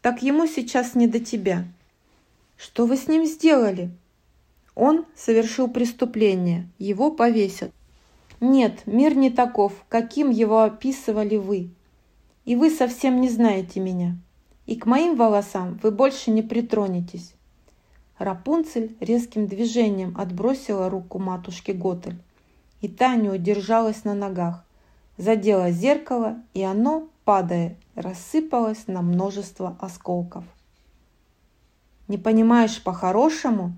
[0.01, 1.65] Так ему сейчас не до тебя».
[2.57, 3.91] «Что вы с ним сделали?»
[4.79, 7.71] Он совершил преступление, его повесят.
[8.39, 11.71] Нет, мир не таков, каким его описывали вы.
[12.45, 14.17] И вы совсем не знаете меня.
[14.67, 17.33] И к моим волосам вы больше не притронетесь.
[18.19, 22.17] Рапунцель резким движением отбросила руку матушки Готель,
[22.81, 24.65] и Таня удержалась на ногах,
[25.17, 30.43] задела зеркало, и оно, падая, рассыпалось на множество осколков.
[32.07, 33.73] «Не понимаешь по-хорошему?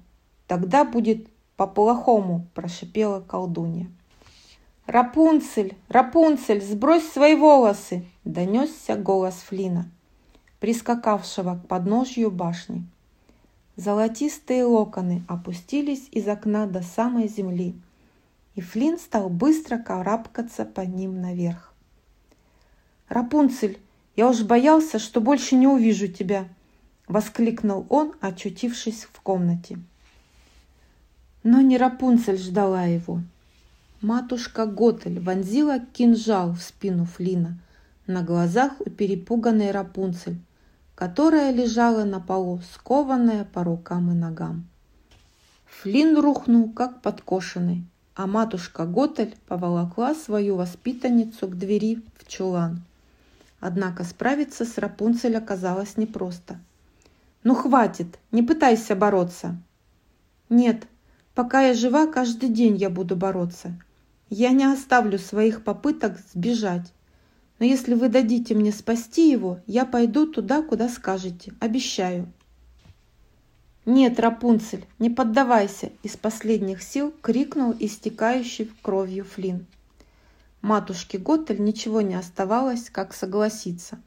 [0.47, 1.27] Тогда будет
[1.57, 3.87] по-плохому»,– прошипела колдунья.
[4.85, 5.75] «Рапунцель!
[5.89, 6.61] Рапунцель!
[6.61, 9.89] Сбрось свои волосы!»– донесся голос Флина,
[10.59, 12.85] прискакавшего к подножью башни.
[13.79, 17.73] Золотистые локоны опустились из окна до самой земли,
[18.55, 21.73] и Флин стал быстро карабкаться по ним наверх.
[23.07, 23.79] «Рапунцель,
[24.15, 26.49] я уж боялся, что больше не увижу тебя!»–
[27.07, 29.79] воскликнул он, очутившись в комнате.
[31.43, 33.21] Но не Рапунцель ждала его–
[34.01, 37.59] Матушка Готель вонзила кинжал в спину Флина
[38.07, 40.37] на глазах у перепуганной Рапунцель,
[40.99, 44.67] которая лежала на полу, скованная по рукам и ногам.
[45.65, 47.85] Флин рухнул, как подкошенный,
[48.15, 52.83] а матушка Готель поволокла свою воспитанницу к двери в чулан.
[53.61, 56.59] Однако справиться с Рапунцель оказалось непросто.
[57.45, 59.55] «Ну хватит, не пытайся бороться!»
[60.49, 60.85] «Нет,
[61.33, 63.81] пока я жива, каждый день я буду бороться.
[64.29, 66.91] Я не оставлю своих попыток сбежать.
[67.59, 71.53] Но если вы дадите мне спасти его, я пойду туда, куда скажете.
[71.59, 72.31] Обещаю.
[73.85, 79.65] Нет, Рапунцель, не поддавайся, из последних сил крикнул истекающий кровью Флин.
[80.61, 83.99] Матушке Готель ничего не оставалось, как согласиться.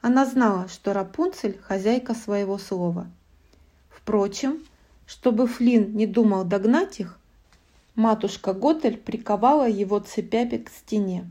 [0.00, 3.06] Она знала, что Рапунцель– хозяйка своего слова.
[3.88, 4.58] Впрочем,
[5.06, 7.18] чтобы Флин не думал догнать их,
[7.94, 11.30] Матушка Готель приковала его цепями к стене.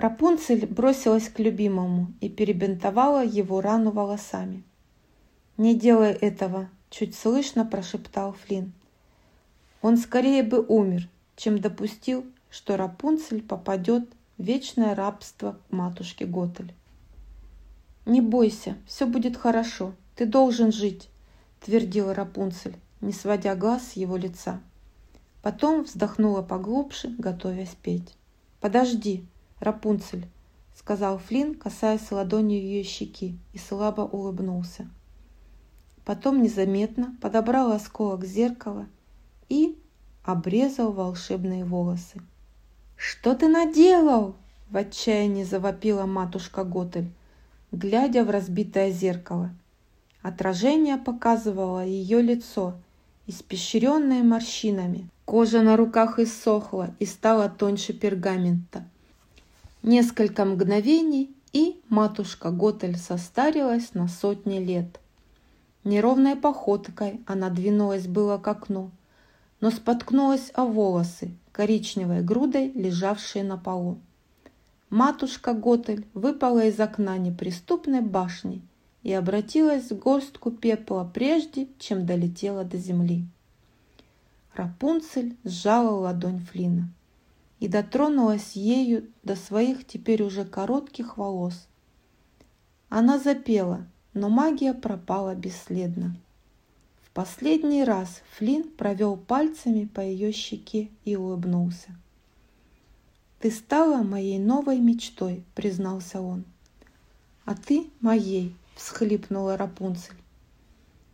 [0.00, 4.62] Рапунцель бросилась к любимому и перебинтовала его рану волосами.
[5.58, 8.72] «Не делай этого!»– чуть слышно прошептал Флинн.
[9.82, 11.06] Он скорее бы умер,
[11.36, 14.08] чем допустил, что Рапунцель попадет
[14.38, 16.72] в вечное рабство к матушке Готель.
[18.06, 21.10] «Не бойся, все будет хорошо, ты должен жить»,–
[21.60, 24.62] твердила Рапунцель, не сводя глаз с его лица.
[25.42, 28.16] Потом вздохнула поглубже, готовясь петь.
[28.62, 29.26] «Подожди,
[29.60, 30.26] Рапунцель»,—
[30.74, 34.88] сказал Флинн, касаясь ладонью ее щеки, и слабо улыбнулся.
[36.04, 38.86] Потом незаметно подобрал осколок зеркала
[39.48, 39.78] и
[40.24, 42.20] обрезал волшебные волосы.
[42.96, 44.34] «Что ты наделал?»—
[44.70, 47.10] в отчаянии завопила матушка Готель,
[47.72, 49.50] глядя в разбитое зеркало.
[50.22, 52.74] Отражение показывало ее лицо,
[53.26, 55.08] испещренное морщинами.
[55.24, 58.84] Кожа на руках иссохла и стала тоньше пергамента.
[59.82, 65.00] Несколько мгновений, и матушка Готель состарилась на сотни лет.
[65.84, 68.90] Неровной походкой она двинулась было к окну,
[69.62, 73.98] но споткнулась о волосы, коричневой грудой, лежавшие на полу.
[74.90, 78.60] Матушка Готель выпала из окна неприступной башни
[79.02, 83.24] и обратилась в горстку пепла прежде, чем долетела до земли.
[84.54, 86.90] Рапунцель сжала ладонь Флина
[87.60, 91.68] и дотронулась ею до своих теперь уже коротких волос.
[92.88, 96.16] Она запела, но магия пропала бесследно.
[97.02, 101.90] В последний раз Флин провел пальцами по ее щеке и улыбнулся.
[103.40, 106.44] «Ты стала моей новой мечтой»,— признался он.
[107.44, 110.16] «А ты моей»,— всхлипнула Рапунцель.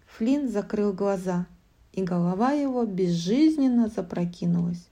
[0.06, 1.46] Флин закрыл глаза,
[1.92, 4.88] и голова его безжизненно запрокинулась.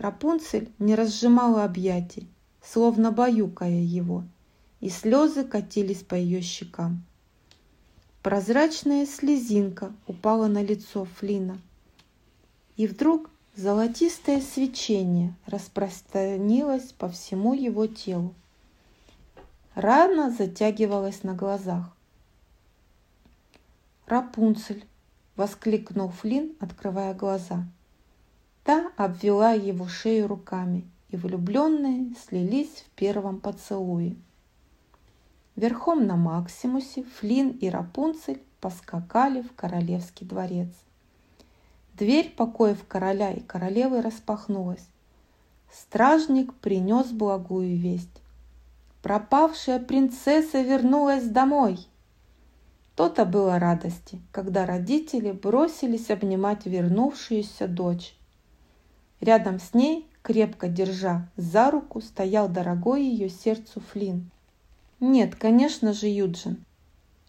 [0.00, 2.26] Рапунцель не разжимала объятий,
[2.62, 4.24] словно баюкая его,
[4.80, 7.04] и слезы катились по ее щекам.
[8.22, 11.58] Прозрачная слезинка упала на лицо Флина.
[12.78, 18.32] И вдруг золотистое свечение распространилось по всему его телу.
[19.74, 21.94] Рана затягивалась на глазах.
[24.06, 24.86] «Рапунцель!»—
[25.36, 27.66] воскликнул Флин, открывая глаза.
[28.62, 34.16] Та обвела его шею руками, и влюбленные слились в первом поцелуе.
[35.56, 40.68] Верхом на Максимусе Флин и Рапунцель поскакали в королевский дворец.
[41.94, 44.86] Дверь покоев короля и королевы распахнулась.
[45.72, 48.22] Стражник принес благую весть.
[49.02, 51.78] Пропавшая принцесса вернулась домой.
[52.96, 58.14] То-то было радости, когда родители бросились обнимать вернувшуюся дочь.
[59.20, 64.30] Рядом с ней, крепко держа за руку, стоял дорогой ее сердцу Флин.
[64.98, 66.64] Нет, конечно же, Юджин.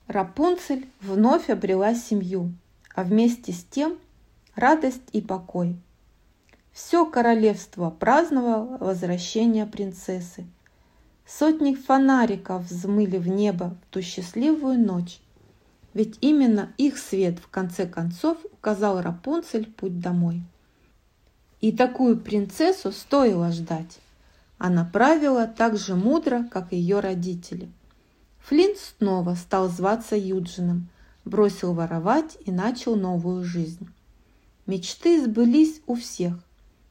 [0.07, 2.53] Рапунцель вновь обрела семью,
[2.95, 3.97] а вместе с тем
[4.55, 5.75] радость и покой.
[6.71, 10.45] Все королевство праздновало возвращение принцессы.
[11.25, 15.19] Сотни фонариков взмыли в небо в ту счастливую ночь.
[15.93, 20.41] Ведь именно их свет в конце концов указал Рапунцель путь домой.
[21.61, 23.99] И такую принцессу стоило ждать.
[24.57, 27.69] Она правила так же мудро, как ее родители.
[28.39, 30.89] Флинт снова стал зваться Юджином,
[31.23, 33.87] бросил воровать и начал новую жизнь.
[34.65, 36.33] Мечты сбылись у всех.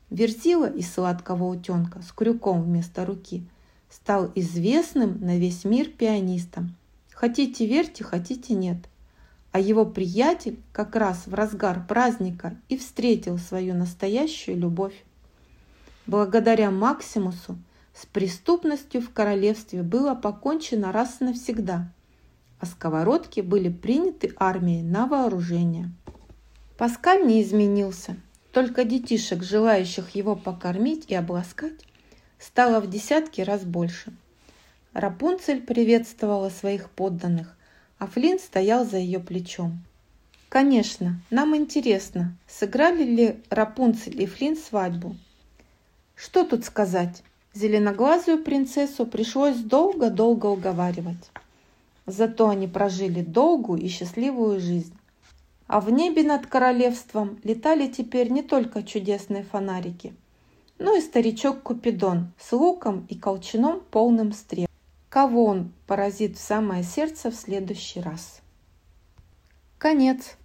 [0.08, 3.44] Верзила из сладкого утенка с крюком вместо руки
[3.90, 6.76] стал известным на весь мир пианистом.
[7.12, 8.78] Хотите верьте, хотите нет–
[9.52, 15.04] а его приятель как раз в разгар праздника и встретил свою настоящую любовь.
[16.06, 17.58] Благодаря Максимусу
[17.94, 21.92] с преступностью в королевстве было покончено раз и навсегда,
[22.60, 25.90] а сковородки были приняты армией на вооружение.
[26.78, 28.16] Паскаль не изменился,
[28.52, 31.86] только детишек, желающих его покормить и обласкать,
[32.38, 34.12] стало в десятки раз больше.
[34.92, 37.56] Рапунцель приветствовала своих подданных,
[38.00, 39.78] а Флинн стоял за ее плечом.
[40.48, 45.14] «Конечно, нам интересно, сыграли ли Рапунцель и Флинн свадьбу?»
[46.16, 47.22] «Что тут сказать?»
[47.52, 51.30] Зеленоглазую принцессу пришлось долго-долго уговаривать.
[52.06, 54.94] Зато они прожили долгую и счастливую жизнь.
[55.66, 60.14] А в небе над королевством летали теперь не только чудесные фонарики,
[60.78, 64.68] но и старичок Купидон с луком и колчаном полным стрел
[65.10, 68.40] кого он поразит в самое сердце в следующий раз.
[69.76, 70.36] Конец.